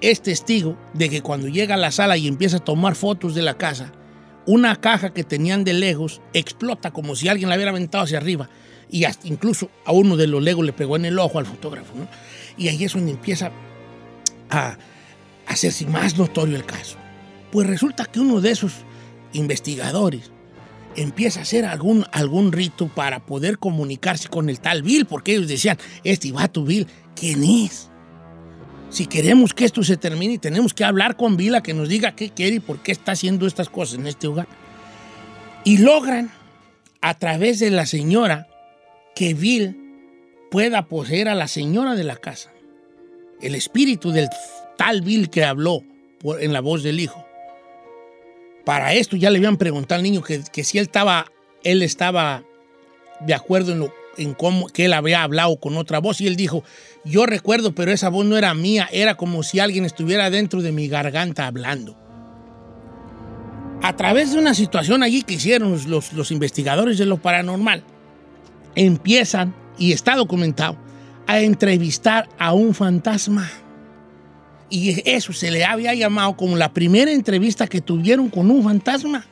es 0.00 0.22
testigo 0.22 0.78
de 0.94 1.08
que 1.08 1.22
cuando 1.22 1.48
llega 1.48 1.74
a 1.74 1.78
la 1.78 1.90
sala 1.90 2.16
y 2.16 2.28
empieza 2.28 2.58
a 2.58 2.64
tomar 2.64 2.94
fotos 2.94 3.34
de 3.34 3.42
la 3.42 3.54
casa, 3.54 3.92
una 4.46 4.76
caja 4.76 5.12
que 5.12 5.24
tenían 5.24 5.64
de 5.64 5.72
legos 5.72 6.20
explota 6.32 6.90
como 6.90 7.16
si 7.16 7.28
alguien 7.28 7.48
la 7.48 7.56
hubiera 7.56 7.72
aventado 7.72 8.04
hacia 8.04 8.18
arriba. 8.18 8.48
Y 8.90 9.04
hasta 9.04 9.28
incluso 9.28 9.70
a 9.84 9.92
uno 9.92 10.16
de 10.16 10.26
los 10.26 10.42
legos 10.42 10.64
le 10.64 10.72
pegó 10.72 10.96
en 10.96 11.04
el 11.04 11.18
ojo 11.18 11.38
al 11.38 11.46
fotógrafo. 11.46 11.94
¿no? 11.94 12.08
Y 12.56 12.68
ahí 12.68 12.84
es 12.84 12.92
donde 12.92 13.12
empieza 13.12 13.52
a 14.50 14.76
hacerse 15.46 15.86
más 15.86 16.16
notorio 16.18 16.56
el 16.56 16.64
caso. 16.64 16.96
Pues 17.50 17.66
resulta 17.66 18.06
que 18.06 18.20
uno 18.20 18.40
de 18.40 18.50
esos 18.50 18.72
investigadores 19.32 20.30
empieza 20.96 21.40
a 21.40 21.42
hacer 21.42 21.64
algún, 21.64 22.04
algún 22.12 22.52
rito 22.52 22.88
para 22.88 23.24
poder 23.24 23.58
comunicarse 23.58 24.28
con 24.28 24.48
el 24.48 24.60
tal 24.60 24.82
Bill, 24.82 25.06
porque 25.06 25.32
ellos 25.32 25.48
decían, 25.48 25.78
este 26.04 26.32
vato 26.32 26.64
Bill, 26.64 26.86
¿quién 27.14 27.44
es? 27.44 27.90
Si 28.90 29.06
queremos 29.06 29.54
que 29.54 29.64
esto 29.64 29.84
se 29.84 29.96
termine, 29.96 30.38
tenemos 30.38 30.74
que 30.74 30.84
hablar 30.84 31.16
con 31.16 31.36
Bill 31.36 31.62
que 31.62 31.74
nos 31.74 31.88
diga 31.88 32.16
qué 32.16 32.30
quiere 32.30 32.56
y 32.56 32.60
por 32.60 32.82
qué 32.82 32.90
está 32.90 33.12
haciendo 33.12 33.46
estas 33.46 33.68
cosas 33.68 33.98
en 33.98 34.08
este 34.08 34.26
hogar. 34.26 34.48
Y 35.64 35.78
logran, 35.78 36.30
a 37.00 37.14
través 37.14 37.60
de 37.60 37.70
la 37.70 37.86
señora, 37.86 38.48
que 39.14 39.34
Bill 39.34 39.76
pueda 40.50 40.88
poseer 40.88 41.28
a 41.28 41.34
la 41.34 41.48
señora 41.48 41.94
de 41.94 42.04
la 42.04 42.16
casa. 42.16 42.52
El 43.40 43.54
espíritu 43.54 44.10
del 44.10 44.28
tal 44.76 45.02
Bill 45.02 45.30
que 45.30 45.44
habló 45.44 45.82
en 46.40 46.52
la 46.52 46.60
voz 46.60 46.82
del 46.82 47.00
hijo. 47.00 47.24
Para 48.64 48.92
esto 48.94 49.16
ya 49.16 49.30
le 49.30 49.38
habían 49.38 49.56
preguntado 49.56 49.98
al 49.98 50.02
niño 50.02 50.22
que, 50.22 50.42
que 50.52 50.64
si 50.64 50.78
él 50.78 50.84
estaba, 50.84 51.26
él 51.64 51.82
estaba 51.82 52.44
de 53.20 53.34
acuerdo 53.34 53.72
en, 53.72 53.78
lo, 53.80 53.94
en 54.16 54.34
cómo 54.34 54.66
que 54.68 54.84
él 54.84 54.92
había 54.92 55.22
hablado 55.22 55.56
con 55.58 55.76
otra 55.76 55.98
voz 55.98 56.20
y 56.20 56.26
él 56.26 56.36
dijo, 56.36 56.62
yo 57.04 57.26
recuerdo, 57.26 57.74
pero 57.74 57.92
esa 57.92 58.08
voz 58.08 58.26
no 58.26 58.36
era 58.36 58.52
mía, 58.54 58.88
era 58.92 59.16
como 59.16 59.42
si 59.42 59.60
alguien 59.60 59.84
estuviera 59.84 60.30
dentro 60.30 60.62
de 60.62 60.72
mi 60.72 60.88
garganta 60.88 61.46
hablando. 61.46 61.96
A 63.82 63.96
través 63.96 64.32
de 64.32 64.38
una 64.38 64.52
situación 64.52 65.02
allí 65.02 65.22
que 65.22 65.34
hicieron 65.34 65.78
los, 65.88 66.12
los 66.12 66.30
investigadores 66.30 66.98
de 66.98 67.06
lo 67.06 67.16
paranormal, 67.16 67.82
empiezan, 68.74 69.54
y 69.78 69.92
está 69.92 70.16
documentado, 70.16 70.76
a 71.26 71.40
entrevistar 71.40 72.28
a 72.38 72.52
un 72.52 72.74
fantasma. 72.74 73.50
Y 74.68 75.02
eso 75.08 75.32
se 75.32 75.50
le 75.50 75.64
había 75.64 75.94
llamado 75.94 76.36
como 76.36 76.56
la 76.56 76.72
primera 76.72 77.10
entrevista 77.10 77.66
que 77.66 77.80
tuvieron 77.80 78.28
con 78.28 78.50
un 78.50 78.62
fantasma. 78.62 79.26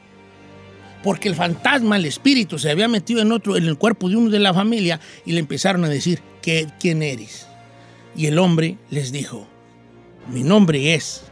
Porque 1.02 1.28
el 1.28 1.36
fantasma, 1.36 1.96
el 1.96 2.06
espíritu, 2.06 2.58
se 2.58 2.70
había 2.70 2.88
metido 2.88 3.20
en 3.20 3.30
otro, 3.30 3.56
en 3.56 3.64
el 3.64 3.78
cuerpo 3.78 4.08
de 4.08 4.16
uno 4.16 4.30
de 4.30 4.40
la 4.40 4.52
familia 4.52 4.98
y 5.24 5.32
le 5.32 5.40
empezaron 5.40 5.84
a 5.84 5.88
decir, 5.88 6.20
¿qué, 6.42 6.66
¿quién 6.80 7.02
eres? 7.02 7.46
Y 8.16 8.26
el 8.26 8.38
hombre 8.38 8.78
les 8.90 9.12
dijo, 9.12 9.46
mi 10.28 10.42
nombre 10.42 10.94
es 10.94 11.22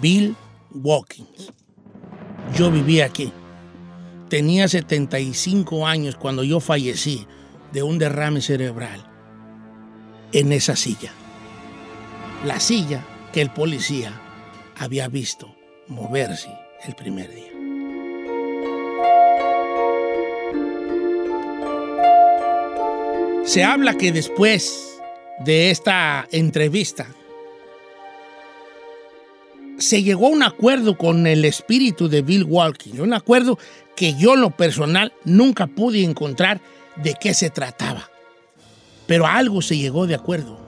Bill 0.00 0.34
Watkins. 0.74 1.52
Yo 2.56 2.70
vivía 2.70 3.06
aquí. 3.06 3.32
Tenía 4.32 4.66
75 4.66 5.86
años 5.86 6.16
cuando 6.16 6.42
yo 6.42 6.58
fallecí 6.58 7.26
de 7.70 7.82
un 7.82 7.98
derrame 7.98 8.40
cerebral 8.40 9.04
en 10.32 10.52
esa 10.52 10.74
silla. 10.74 11.12
La 12.42 12.58
silla 12.58 13.04
que 13.30 13.42
el 13.42 13.50
policía 13.50 14.18
había 14.78 15.08
visto 15.08 15.54
moverse 15.86 16.48
el 16.86 16.94
primer 16.94 17.30
día. 17.30 17.52
Se 23.44 23.64
habla 23.64 23.98
que 23.98 24.12
después 24.12 24.98
de 25.44 25.70
esta 25.70 26.26
entrevista 26.32 27.06
se 29.82 30.02
llegó 30.02 30.26
a 30.26 30.30
un 30.30 30.42
acuerdo 30.42 30.96
con 30.96 31.26
el 31.26 31.44
espíritu 31.44 32.08
de 32.08 32.22
Bill 32.22 32.44
Walking, 32.44 33.00
un 33.00 33.12
acuerdo 33.12 33.58
que 33.96 34.14
yo 34.14 34.36
lo 34.36 34.50
personal 34.50 35.12
nunca 35.24 35.66
pude 35.66 36.02
encontrar 36.02 36.60
de 36.96 37.14
qué 37.20 37.34
se 37.34 37.50
trataba. 37.50 38.10
Pero 39.06 39.26
algo 39.26 39.60
se 39.60 39.76
llegó 39.76 40.06
de 40.06 40.14
acuerdo 40.14 40.58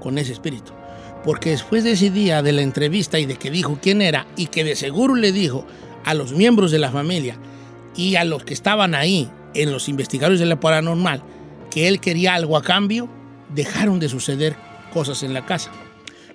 con 0.00 0.18
ese 0.18 0.32
espíritu. 0.32 0.72
Porque 1.24 1.50
después 1.50 1.84
de 1.84 1.92
ese 1.92 2.10
día 2.10 2.42
de 2.42 2.52
la 2.52 2.62
entrevista 2.62 3.18
y 3.18 3.26
de 3.26 3.36
que 3.36 3.50
dijo 3.50 3.78
quién 3.80 4.02
era 4.02 4.26
y 4.36 4.46
que 4.46 4.64
de 4.64 4.74
seguro 4.74 5.14
le 5.14 5.30
dijo 5.30 5.64
a 6.04 6.14
los 6.14 6.32
miembros 6.32 6.72
de 6.72 6.80
la 6.80 6.90
familia 6.90 7.36
y 7.96 8.16
a 8.16 8.24
los 8.24 8.44
que 8.44 8.54
estaban 8.54 8.94
ahí 8.94 9.30
en 9.54 9.70
los 9.70 9.88
investigadores 9.88 10.40
de 10.40 10.46
la 10.46 10.58
paranormal 10.58 11.22
que 11.70 11.86
él 11.88 12.00
quería 12.00 12.34
algo 12.34 12.56
a 12.56 12.62
cambio, 12.62 13.08
dejaron 13.54 14.00
de 14.00 14.08
suceder 14.08 14.56
cosas 14.92 15.22
en 15.22 15.32
la 15.32 15.46
casa. 15.46 15.70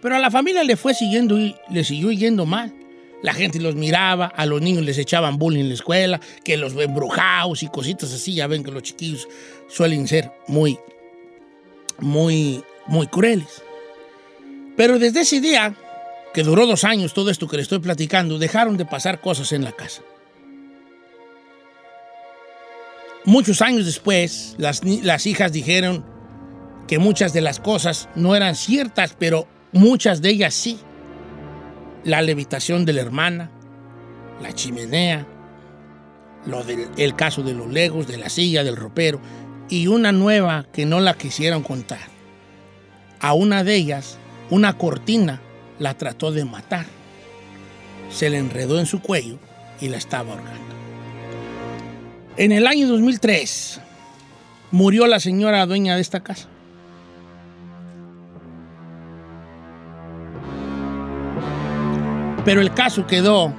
Pero 0.02 0.16
a 0.16 0.20
la 0.20 0.32
familia 0.32 0.64
le 0.64 0.78
fue 0.78 0.94
siguiendo 0.94 1.40
y 1.40 1.56
le 1.70 1.84
siguió 1.84 2.12
yendo 2.12 2.46
mal. 2.46 2.74
La 3.24 3.34
gente 3.34 3.60
los 3.60 3.76
miraba, 3.76 4.28
a 4.28 4.46
los 4.46 4.62
niños 4.62 4.84
les 4.84 4.98
echaban 4.98 5.38
bullying 5.38 5.62
en 5.62 5.70
la 5.70 5.74
escuela, 5.74 6.22
que 6.44 6.56
los 6.56 6.76
embrujados 6.76 7.64
y 7.64 7.68
cositas 7.68 8.14
así. 8.14 8.36
Ya 8.36 8.48
ven 8.48 8.64
que 8.64 8.72
los 8.72 8.84
chiquillos 8.84 9.28
suelen 9.68 10.08
ser 10.08 10.32
muy, 10.48 10.78
muy, 12.00 12.64
muy 12.86 13.08
crueles. 13.08 13.64
Pero 14.76 15.00
desde 15.00 15.22
ese 15.22 15.42
día, 15.42 15.76
que 16.34 16.44
duró 16.44 16.68
dos 16.68 16.84
años, 16.84 17.16
todo 17.16 17.32
esto 17.32 17.48
que 17.48 17.56
le 17.58 17.64
estoy 17.64 17.80
platicando, 17.80 18.38
dejaron 18.38 18.78
de 18.78 18.86
pasar 18.86 19.20
cosas 19.20 19.52
en 19.52 19.64
la 19.64 19.72
casa. 19.72 20.04
Muchos 23.26 23.62
años 23.64 23.86
después, 23.86 24.56
las, 24.60 24.84
las 24.84 25.26
hijas 25.26 25.52
dijeron 25.52 26.06
que 26.88 27.00
muchas 27.00 27.34
de 27.34 27.42
las 27.42 27.60
cosas 27.60 28.08
no 28.16 28.36
eran 28.36 28.56
ciertas, 28.56 29.16
pero 29.18 29.48
muchas 29.72 30.22
de 30.22 30.30
ellas 30.30 30.54
sí. 30.54 30.80
La 32.04 32.22
levitación 32.22 32.86
de 32.86 32.94
la 32.94 33.02
hermana, 33.02 33.52
la 34.42 34.54
chimenea, 34.54 35.26
lo 36.46 36.64
del 36.64 36.88
el 36.98 37.16
caso 37.16 37.44
de 37.44 37.54
los 37.54 37.68
legos, 37.68 38.08
de 38.08 38.18
la 38.18 38.30
silla, 38.30 38.64
del 38.64 38.78
ropero, 38.78 39.20
y 39.70 39.88
una 39.88 40.12
nueva 40.12 40.66
que 40.72 40.86
no 40.86 41.00
la 41.00 41.16
quisieron 41.16 41.64
contar. 41.64 42.00
A 43.20 43.34
una 43.34 43.64
de 43.64 43.76
ellas, 43.76 44.18
una 44.50 44.78
cortina 44.78 45.42
la 45.80 45.96
trató 45.96 46.32
de 46.32 46.46
matar. 46.46 46.86
Se 48.10 48.30
le 48.30 48.38
enredó 48.38 48.80
en 48.80 48.86
su 48.86 49.02
cuello 49.02 49.38
y 49.82 49.90
la 49.90 49.98
estaba 49.98 50.34
ahorcando. 50.34 50.76
En 52.38 52.52
el 52.52 52.68
año 52.68 52.88
2003 52.88 53.82
murió 54.72 55.08
la 55.08 55.20
señora 55.20 55.66
dueña 55.66 55.96
de 55.96 56.02
esta 56.02 56.22
casa. 56.22 56.48
Pero 62.48 62.62
el 62.62 62.74
caso 62.74 63.06
quedó 63.06 63.54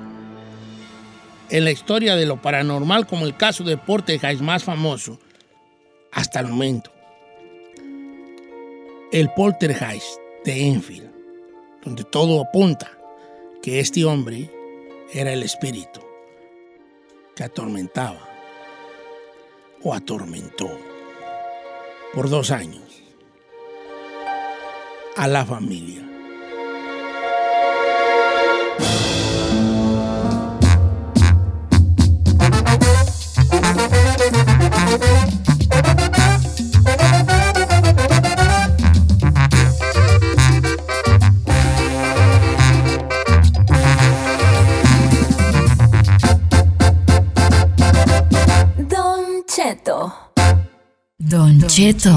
en 1.51 1.65
la 1.65 1.71
historia 1.71 2.17
de 2.17 2.25
lo 2.25 2.41
paranormal 2.41 3.07
como 3.07 3.27
el 3.27 3.37
caso 3.37 3.63
de 3.63 3.77
Poltergeist 3.77 4.41
más 4.41 4.65
famoso 4.65 5.19
hasta 6.11 6.41
el 6.41 6.47
momento. 6.47 6.91
El 9.13 9.29
Poltergeist 9.35 10.17
de 10.47 10.69
Enfield, 10.69 11.11
donde 11.85 12.03
todo 12.05 12.41
apunta 12.41 12.91
que 13.63 13.79
este 13.79 14.07
hombre 14.07 14.51
era 15.13 15.35
el 15.35 15.43
espíritu 15.43 16.01
que 17.37 17.45
atormentaba 17.45 18.27
o 19.83 19.93
atormentó 19.93 20.71
por 22.15 22.31
dos 22.31 22.51
años 22.51 23.03
a 25.15 25.29
la 25.29 25.45
familia. 25.45 26.08
Cheto. 51.79 52.11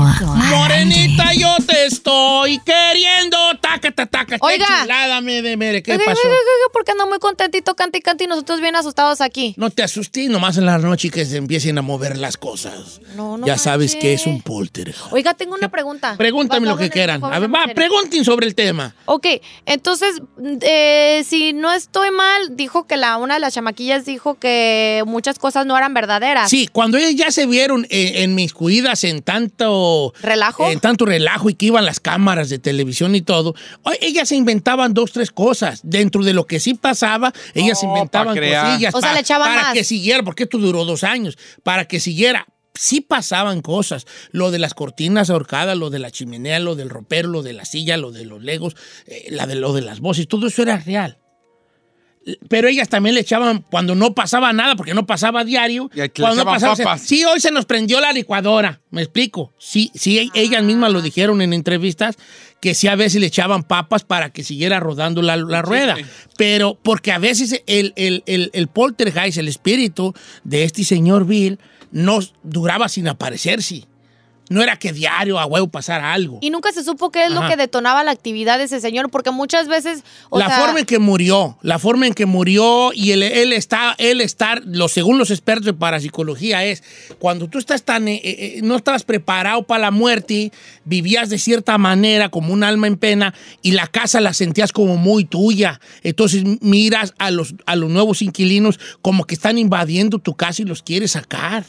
Morenita, 0.49 1.33
yo 1.33 1.55
te 1.67 1.85
estoy 1.85 2.59
queriendo. 2.65 3.37
Taca, 3.81 3.91
taca, 3.91 4.05
taca. 4.25 4.35
Qué 4.37 4.45
Oiga. 4.45 4.81
chulada, 4.83 5.21
me 5.21 5.41
de 5.41 5.57
mere. 5.57 5.81
¿Qué 5.83 5.93
Oiga, 5.93 6.05
pasó? 6.05 6.21
oiga, 6.23 6.35
oiga, 6.35 6.71
Porque 6.73 6.91
ando 6.91 7.07
muy 7.07 7.19
contentito, 7.19 7.75
cante 7.75 7.97
y 7.97 8.01
cante 8.01 8.23
y 8.25 8.27
nosotros 8.27 8.61
bien 8.61 8.75
asustados 8.75 9.21
aquí. 9.21 9.53
No 9.57 9.69
te 9.69 9.83
asustes 9.83 10.29
nomás 10.29 10.57
en 10.57 10.65
la 10.65 10.77
noche 10.77 11.09
que 11.09 11.25
se 11.25 11.37
empiecen 11.37 11.77
a 11.77 11.81
mover 11.81 12.17
las 12.17 12.37
cosas. 12.37 13.01
No, 13.15 13.37
no 13.37 13.45
ya 13.47 13.57
sabes 13.57 13.93
manche. 13.93 13.99
que 14.07 14.13
es 14.13 14.25
un 14.27 14.41
poltergeist. 14.41 15.11
Oiga, 15.11 15.33
tengo 15.33 15.55
una 15.55 15.69
pregunta. 15.71 16.15
Pregúntame 16.17 16.67
lo 16.67 16.77
que 16.77 16.85
en 16.85 16.89
quieran. 16.91 17.23
A 17.23 17.39
ver, 17.39 17.53
va, 17.53 17.65
pregunten 17.73 18.23
sobre 18.23 18.47
el 18.47 18.55
tema. 18.55 18.95
Ok, 19.05 19.27
entonces, 19.65 20.21
eh, 20.61 21.23
si 21.27 21.53
no 21.53 21.71
estoy 21.73 22.11
mal, 22.11 22.55
dijo 22.55 22.85
que 22.87 22.97
la 22.97 23.17
una 23.17 23.35
de 23.35 23.39
las 23.39 23.53
chamaquillas 23.53 24.05
dijo 24.05 24.35
que 24.35 25.03
muchas 25.05 25.39
cosas 25.39 25.65
no 25.65 25.77
eran 25.77 25.93
verdaderas. 25.93 26.49
Sí, 26.49 26.67
cuando 26.71 26.97
ellas 26.97 27.15
ya 27.15 27.31
se 27.31 27.45
vieron 27.45 27.85
eh, 27.89 28.23
enmiscuidas 28.23 29.03
en 29.03 29.21
tanto 29.21 30.13
¿Relajo? 30.21 30.69
en 30.69 30.79
tanto 30.79 31.05
relajo 31.05 31.49
y 31.49 31.55
que 31.55 31.67
iban 31.67 31.85
las 31.85 31.99
cámaras 31.99 32.49
de 32.49 32.59
televisión 32.59 33.15
y 33.15 33.21
todo, 33.21 33.55
ellas 33.99 34.29
se 34.29 34.35
inventaban 34.35 34.93
dos, 34.93 35.11
tres 35.11 35.31
cosas. 35.31 35.81
Dentro 35.83 36.23
de 36.23 36.33
lo 36.33 36.45
que 36.45 36.59
sí 36.59 36.73
pasaba, 36.73 37.33
ellas 37.53 37.79
se 37.79 37.85
Oh, 37.87 37.89
inventaban 37.89 38.35
pa' 38.35 38.41
cosillas. 38.41 38.93
O 38.95 38.99
sea, 39.01 39.09
pa- 39.09 39.13
le 39.15 39.19
echaban 39.21 39.47
para 39.49 39.61
más. 39.63 39.73
que 39.73 39.83
siguiera, 39.83 40.23
porque 40.23 40.43
esto 40.43 40.57
duró 40.57 40.85
dos 40.85 41.03
años, 41.03 41.37
para 41.63 41.85
que 41.85 41.99
siguiera. 41.99 42.45
Sí 42.73 43.01
pasaban 43.01 43.61
cosas, 43.61 44.07
lo 44.31 44.49
de 44.49 44.57
las 44.57 44.73
cortinas 44.73 45.29
ahorcadas, 45.29 45.77
lo 45.77 45.89
de 45.89 45.99
la 45.99 46.09
chimenea, 46.09 46.59
lo 46.59 46.75
del 46.75 46.89
ropero, 46.89 47.27
lo 47.27 47.41
de 47.43 47.51
la 47.51 47.65
silla, 47.65 47.97
lo 47.97 48.11
de 48.13 48.23
los 48.23 48.41
legos, 48.41 48.75
eh, 49.07 49.27
la 49.29 49.45
de, 49.45 49.55
lo 49.55 49.73
de 49.73 49.81
las 49.81 49.99
voces, 49.99 50.25
todo 50.27 50.47
eso 50.47 50.61
era 50.61 50.77
real. 50.77 51.17
Pero 52.49 52.67
ellas 52.67 52.87
también 52.87 53.15
le 53.15 53.21
echaban 53.21 53.65
cuando 53.71 53.95
no 53.95 54.13
pasaba 54.13 54.53
nada, 54.53 54.75
porque 54.75 54.93
no 54.93 55.07
pasaba 55.07 55.39
a 55.39 55.43
diario. 55.43 55.89
Y 55.93 56.01
aquí 56.01 56.21
le 56.21 56.27
cuando 56.27 56.45
no 56.45 56.51
pasaba, 56.51 56.75
papas. 56.75 57.01
sí, 57.01 57.23
hoy 57.25 57.39
se 57.39 57.51
nos 57.51 57.65
prendió 57.65 57.99
la 57.99 58.13
licuadora. 58.13 58.79
Me 58.91 59.01
explico. 59.01 59.53
Sí, 59.57 59.91
sí, 59.95 60.19
e- 60.19 60.29
ellas 60.35 60.63
mismas 60.63 60.91
lo 60.91 61.01
dijeron 61.01 61.41
en 61.41 61.51
entrevistas 61.53 62.17
que 62.59 62.75
sí 62.75 62.87
a 62.87 62.95
veces 62.95 63.19
le 63.21 63.25
echaban 63.27 63.63
papas 63.63 64.03
para 64.03 64.29
que 64.29 64.43
siguiera 64.43 64.79
rodando 64.79 65.23
la, 65.23 65.35
la 65.35 65.63
rueda. 65.63 65.95
sí. 65.97 66.03
Pero 66.37 66.77
porque 66.83 67.11
a 67.11 67.17
veces 67.17 67.63
el, 67.65 67.93
el, 67.95 68.21
el, 68.27 68.51
el 68.53 68.67
poltergeist, 68.67 69.39
el 69.39 69.47
espíritu 69.47 70.13
de 70.43 70.63
este 70.63 70.83
señor 70.83 71.25
Bill, 71.25 71.57
no 71.91 72.19
duraba 72.43 72.87
sin 72.87 73.07
aparecerse. 73.07 73.85
No 74.51 74.61
era 74.61 74.75
que 74.75 74.91
diario 74.91 75.39
a 75.39 75.45
huevo 75.45 75.69
pasara 75.69 76.11
algo. 76.11 76.39
Y 76.41 76.49
nunca 76.49 76.73
se 76.73 76.83
supo 76.83 77.09
qué 77.09 77.23
es 77.23 77.31
lo 77.31 77.47
que 77.47 77.55
detonaba 77.55 78.03
la 78.03 78.11
actividad 78.11 78.57
de 78.57 78.65
ese 78.65 78.81
señor, 78.81 79.09
porque 79.09 79.31
muchas 79.31 79.69
veces. 79.69 80.03
O 80.29 80.37
la 80.37 80.47
sea, 80.47 80.59
forma 80.59 80.81
en 80.81 80.85
que 80.85 80.99
murió, 80.99 81.57
la 81.61 81.79
forma 81.79 82.05
en 82.05 82.13
que 82.13 82.25
murió 82.25 82.91
y 82.93 83.11
él, 83.11 83.23
él 83.23 83.53
está, 83.53 83.95
él 83.97 84.19
estar, 84.19 84.61
lo, 84.65 84.89
según 84.89 85.17
los 85.17 85.31
expertos 85.31 85.65
de 85.67 85.73
parapsicología 85.73 86.65
es, 86.65 86.83
cuando 87.17 87.47
tú 87.47 87.59
estás 87.59 87.83
tan, 87.83 88.09
eh, 88.09 88.19
eh, 88.23 88.59
no 88.61 88.75
estabas 88.75 89.03
preparado 89.03 89.63
para 89.63 89.83
la 89.83 89.91
muerte, 89.91 90.51
vivías 90.83 91.29
de 91.29 91.37
cierta 91.37 91.77
manera 91.77 92.27
como 92.27 92.51
un 92.51 92.65
alma 92.65 92.87
en 92.87 92.97
pena 92.97 93.33
y 93.61 93.71
la 93.71 93.87
casa 93.87 94.19
la 94.19 94.33
sentías 94.33 94.73
como 94.73 94.97
muy 94.97 95.23
tuya. 95.23 95.79
Entonces 96.03 96.43
miras 96.59 97.13
a 97.19 97.31
los, 97.31 97.55
a 97.65 97.77
los 97.77 97.89
nuevos 97.89 98.21
inquilinos 98.21 98.81
como 99.01 99.23
que 99.23 99.35
están 99.35 99.57
invadiendo 99.57 100.19
tu 100.19 100.35
casa 100.35 100.61
y 100.61 100.65
los 100.65 100.83
quieres 100.83 101.11
sacar. 101.11 101.63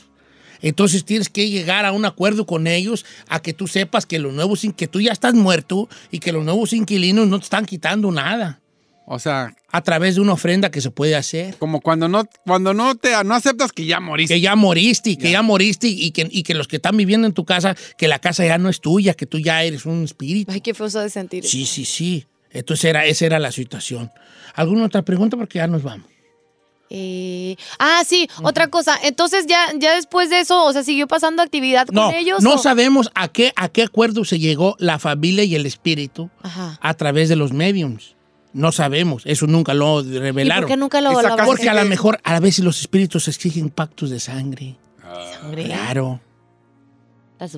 Entonces 0.62 1.05
tienes 1.05 1.29
que 1.29 1.51
llegar 1.51 1.85
a 1.85 1.92
un 1.92 2.05
acuerdo 2.05 2.46
con 2.46 2.66
ellos 2.66 3.05
a 3.29 3.42
que 3.42 3.53
tú 3.53 3.66
sepas 3.66 4.07
que 4.07 4.18
los 4.18 4.33
nuevos 4.33 4.62
que 4.77 4.87
tú 4.87 5.01
ya 5.01 5.12
estás 5.12 5.35
muerto 5.35 5.88
y 6.11 6.20
que 6.20 6.33
los 6.33 6.44
nuevos 6.44 6.72
inquilinos 6.72 7.27
no 7.27 7.38
te 7.38 7.44
están 7.44 7.66
quitando 7.66 8.12
nada 8.12 8.61
O 9.07 9.18
sea, 9.18 9.55
a 9.72 9.83
través 9.83 10.14
de 10.14 10.20
una 10.20 10.35
ofrenda 10.35 10.70
que 10.70 10.81
se 10.81 10.90
puede 10.90 11.16
hacer. 11.16 11.57
como 11.57 11.81
cuando 11.81 12.09
no, 12.09 12.25
cuando 12.46 12.72
no 12.75 12.94
te 12.94 13.11
no 13.25 13.35
aceptas 13.35 13.72
que 13.72 13.87
ya 13.87 13.98
moriste. 13.98 14.35
Que 14.35 14.40
ya 14.40 14.55
moriste 14.55 15.11
y 15.11 15.16
que 15.16 15.33
ya, 15.33 15.42
moriste 15.42 15.88
y 15.88 16.12
que, 16.12 16.29
y 16.31 16.44
que 16.44 16.55
los 16.55 16.68
que 16.68 16.77
están 16.77 16.96
viviendo 16.96 17.27
en 17.27 17.33
tu 17.33 17.44
casa, 17.44 17.77
que 17.98 18.07
la 18.07 18.20
casa 18.20 18.46
ya 18.46 18.59
no 18.59 18.68
es 18.68 18.81
tuya, 18.81 19.14
que 19.14 19.27
tú 19.27 19.38
ya 19.38 19.64
eres 19.64 19.85
un 19.85 20.05
espíritu. 20.05 20.53
Ay, 20.53 20.61
qué 20.61 20.75
feo 20.75 20.88
de 20.88 21.11
sentir. 21.11 21.44
Sí, 21.44 21.66
sí, 21.66 21.85
sí. 21.85 22.27
Entonces 22.51 22.85
era, 22.85 23.05
esa 23.07 23.27
era 23.27 23.38
la 23.38 23.51
situación. 23.51 24.11
¿Alguna 24.55 24.85
otra 24.85 25.03
pregunta? 25.03 25.37
Porque 25.37 25.59
ya 25.59 25.66
nos 25.66 25.83
vamos. 25.83 26.12
Eh, 26.95 27.57
ah, 27.79 28.03
sí, 28.07 28.29
otra 28.43 28.69
cosa. 28.69 28.99
Entonces, 29.03 29.47
ya, 29.47 29.59
ya 29.79 29.95
después 29.95 30.29
de 30.29 30.41
eso, 30.41 30.63
o 30.65 30.73
sea, 30.75 30.83
siguió 30.85 31.07
pasando 31.09 31.43
actividad 31.43 31.87
No, 31.91 32.07
con 32.07 32.15
ellos. 32.15 32.43
no 32.43 32.55
o- 32.55 32.59
sabemos 32.59 33.11
a 33.15 33.29
qué, 33.29 33.53
a 33.57 33.71
qué 33.71 33.83
acuerdo 33.83 34.27
se 34.27 34.39
llegó 34.39 34.77
la 34.79 34.99
familia 34.99 35.43
y 35.45 35.55
el 35.55 35.65
espíritu 35.65 36.29
Ajá. 36.43 36.79
a 36.83 36.95
través 36.95 37.31
de 37.31 37.37
los 37.37 37.53
mediums. 37.55 38.15
No 38.53 38.73
sabemos, 38.73 39.23
eso 39.25 39.47
nunca 39.47 39.73
lo 39.73 40.03
¿Y 40.03 40.19
revelaron. 40.19 40.65
por 40.65 40.69
qué 40.69 40.77
nunca 40.77 41.01
lo, 41.01 41.15
casa 41.15 41.47
Porque 41.47 41.71
a 41.71 41.75
lo 41.75 41.87
mejor 41.87 42.21
a 42.25 42.38
veces 42.40 42.63
los 42.63 42.79
espíritus 42.83 43.27
exigen 43.27 43.71
pactos 43.71 44.11
de 44.11 44.21
sangre. 44.21 44.77
sangre? 45.40 45.65
Claro, 45.65 46.21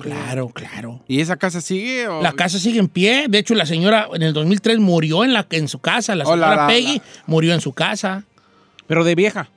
claro, 0.01 0.49
claro. 0.49 1.03
¿Y 1.07 1.19
esa 1.19 1.35
casa 1.35 1.59
sigue? 1.61 2.07
O... 2.07 2.21
La 2.21 2.31
casa 2.31 2.57
sigue 2.59 2.79
en 2.79 2.87
pie. 2.87 3.25
De 3.29 3.37
hecho, 3.39 3.53
la 3.55 3.65
señora 3.65 4.07
en 4.13 4.21
el 4.23 4.31
2003 4.33 4.79
murió 4.79 5.23
en, 5.25 5.33
la, 5.33 5.45
en 5.51 5.67
su 5.67 5.79
casa. 5.79 6.15
La 6.15 6.23
Oh, 6.23 6.35
la- 6.35 6.45
señora 6.47 6.61
la- 6.63 6.67
Peggy 6.67 6.97
la- 6.97 7.03
murió 7.27 7.53
en 7.53 7.61
su 7.61 7.73
casa. 7.73 8.23
Pero 8.87 9.03
de 9.03 9.15
vieja. 9.15 9.49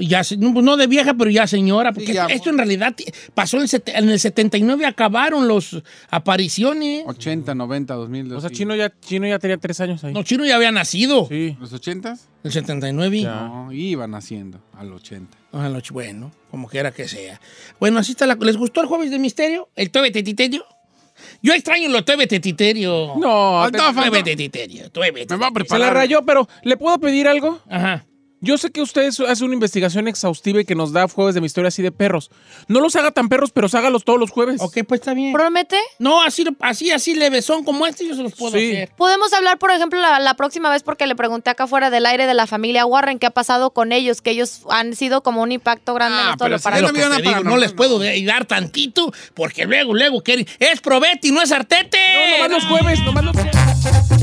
Ya, 0.00 0.22
no, 0.38 0.76
de 0.76 0.86
vieja, 0.86 1.14
pero 1.14 1.30
ya 1.30 1.46
señora. 1.46 1.92
Porque 1.92 2.08
Sí, 2.08 2.12
ya, 2.14 2.26
esto 2.26 2.50
en 2.50 2.58
realidad 2.58 2.94
pasó 3.34 3.58
en 3.58 3.64
el, 3.64 3.82
en 3.86 4.08
el 4.08 4.18
79, 4.18 4.86
acabaron 4.86 5.46
las 5.46 5.76
apariciones. 6.08 7.04
80, 7.06 7.54
90, 7.54 7.94
2000. 7.94 8.32
O 8.32 8.40
sea. 8.40 8.50
Chino 8.50 8.74
ya, 8.74 8.90
Chino 9.00 9.26
ya 9.26 9.38
tenía 9.38 9.58
tres 9.58 9.80
años 9.80 10.02
ahí. 10.04 10.12
No, 10.12 10.22
Chino 10.22 10.44
ya 10.46 10.56
había 10.56 10.72
nacido. 10.72 11.26
Sí. 11.28 11.56
¿Los 11.60 11.72
80? 11.72 12.10
En 12.10 12.18
el 12.44 12.52
79. 12.52 13.20
Ya. 13.20 13.34
No, 13.34 13.72
iban 13.72 14.14
haciendo 14.14 14.60
al 14.76 14.92
80. 14.92 15.36
Ah, 15.52 15.70
bueno, 15.92 16.30
como 16.50 16.68
quiera 16.68 16.92
que 16.92 17.08
sea. 17.08 17.40
Bueno, 17.78 17.98
así 17.98 18.12
está 18.12 18.26
la... 18.26 18.36
¿Les 18.36 18.56
gustó 18.56 18.80
el 18.80 18.86
Jueves 18.86 19.10
de 19.10 19.18
Misterio? 19.18 19.68
¿El 19.76 19.90
Tueve 19.90 20.10
Tetiterio? 20.10 20.64
Yo 21.42 21.52
extraño 21.52 21.88
lo 21.90 22.04
Tueve 22.04 22.26
Tetiterio. 22.26 23.14
No, 23.16 23.60
faltaba. 23.62 24.02
Tueve 24.02 24.22
Tetiterio, 24.22 24.84
Me 24.94 25.00
va 25.10 25.48
a 25.48 25.52
Tetiterio. 25.52 25.66
se 25.68 25.78
la 25.78 25.90
rayó, 25.90 26.24
pero 26.24 26.48
¿le 26.62 26.76
puedo 26.76 26.98
pedir 26.98 27.28
algo? 27.28 27.60
Ajá. 27.68 28.06
Yo 28.42 28.56
sé 28.56 28.70
que 28.70 28.80
usted 28.80 29.06
hace 29.28 29.44
una 29.44 29.52
investigación 29.54 30.08
exhaustiva 30.08 30.60
y 30.60 30.64
que 30.64 30.74
nos 30.74 30.92
da 30.92 31.06
jueves 31.08 31.34
de 31.34 31.40
mi 31.42 31.46
historia 31.46 31.68
así 31.68 31.82
de 31.82 31.92
perros. 31.92 32.30
No 32.68 32.80
los 32.80 32.96
haga 32.96 33.10
tan 33.10 33.28
perros, 33.28 33.50
pero 33.52 33.66
hágalos 33.70 34.04
todos 34.04 34.18
los 34.18 34.30
jueves. 34.30 34.60
Ok, 34.62 34.78
pues 34.88 35.00
está 35.00 35.12
bien. 35.12 35.32
¿Promete? 35.32 35.76
No, 35.98 36.22
así, 36.22 36.44
así, 36.60 36.90
así 36.90 37.14
levesón 37.14 37.64
como 37.64 37.86
este 37.86 38.06
yo 38.06 38.14
se 38.14 38.22
los 38.22 38.32
puedo 38.34 38.56
Sí. 38.56 38.70
hacer. 38.72 38.92
Podemos 38.96 39.32
hablar, 39.34 39.58
por 39.58 39.70
ejemplo, 39.70 40.00
la, 40.00 40.18
la 40.20 40.34
próxima 40.34 40.70
vez 40.70 40.82
porque 40.82 41.06
le 41.06 41.14
pregunté 41.16 41.50
acá 41.50 41.66
fuera 41.66 41.90
del 41.90 42.06
aire 42.06 42.26
de 42.26 42.34
la 42.34 42.46
familia 42.46 42.86
Warren 42.86 43.18
qué 43.18 43.26
ha 43.26 43.30
pasado 43.30 43.72
con 43.72 43.92
ellos, 43.92 44.22
que 44.22 44.30
ellos 44.30 44.60
han 44.70 44.96
sido 44.96 45.22
como 45.22 45.42
un 45.42 45.52
impacto 45.52 45.92
grande 45.92 46.18
en 46.20 46.26
Ah, 46.28 46.30
esto 46.32 46.44
de 46.44 46.48
pero 46.50 46.58
si 46.58 46.68
Ay, 46.68 46.82
no 46.82 46.92
que 46.92 47.22
digo, 47.22 47.44
no 47.44 47.50
no, 47.50 47.56
les 47.58 47.72
puedo 47.72 47.98
de- 47.98 48.24
dar 48.24 48.46
tantito 48.46 49.12
porque 49.34 49.66
luego, 49.66 49.92
luego 49.94 50.22
quieren. 50.22 50.46
Es 50.58 50.80
probeti, 50.80 51.30
no 51.30 51.42
es 51.42 51.52
artete. 51.52 51.98
No, 52.14 52.36
nomás 52.48 52.50
los 52.50 52.64
jueves, 52.78 53.00
nomás 53.04 53.24
los 53.24 53.36
jueves. 53.36 54.19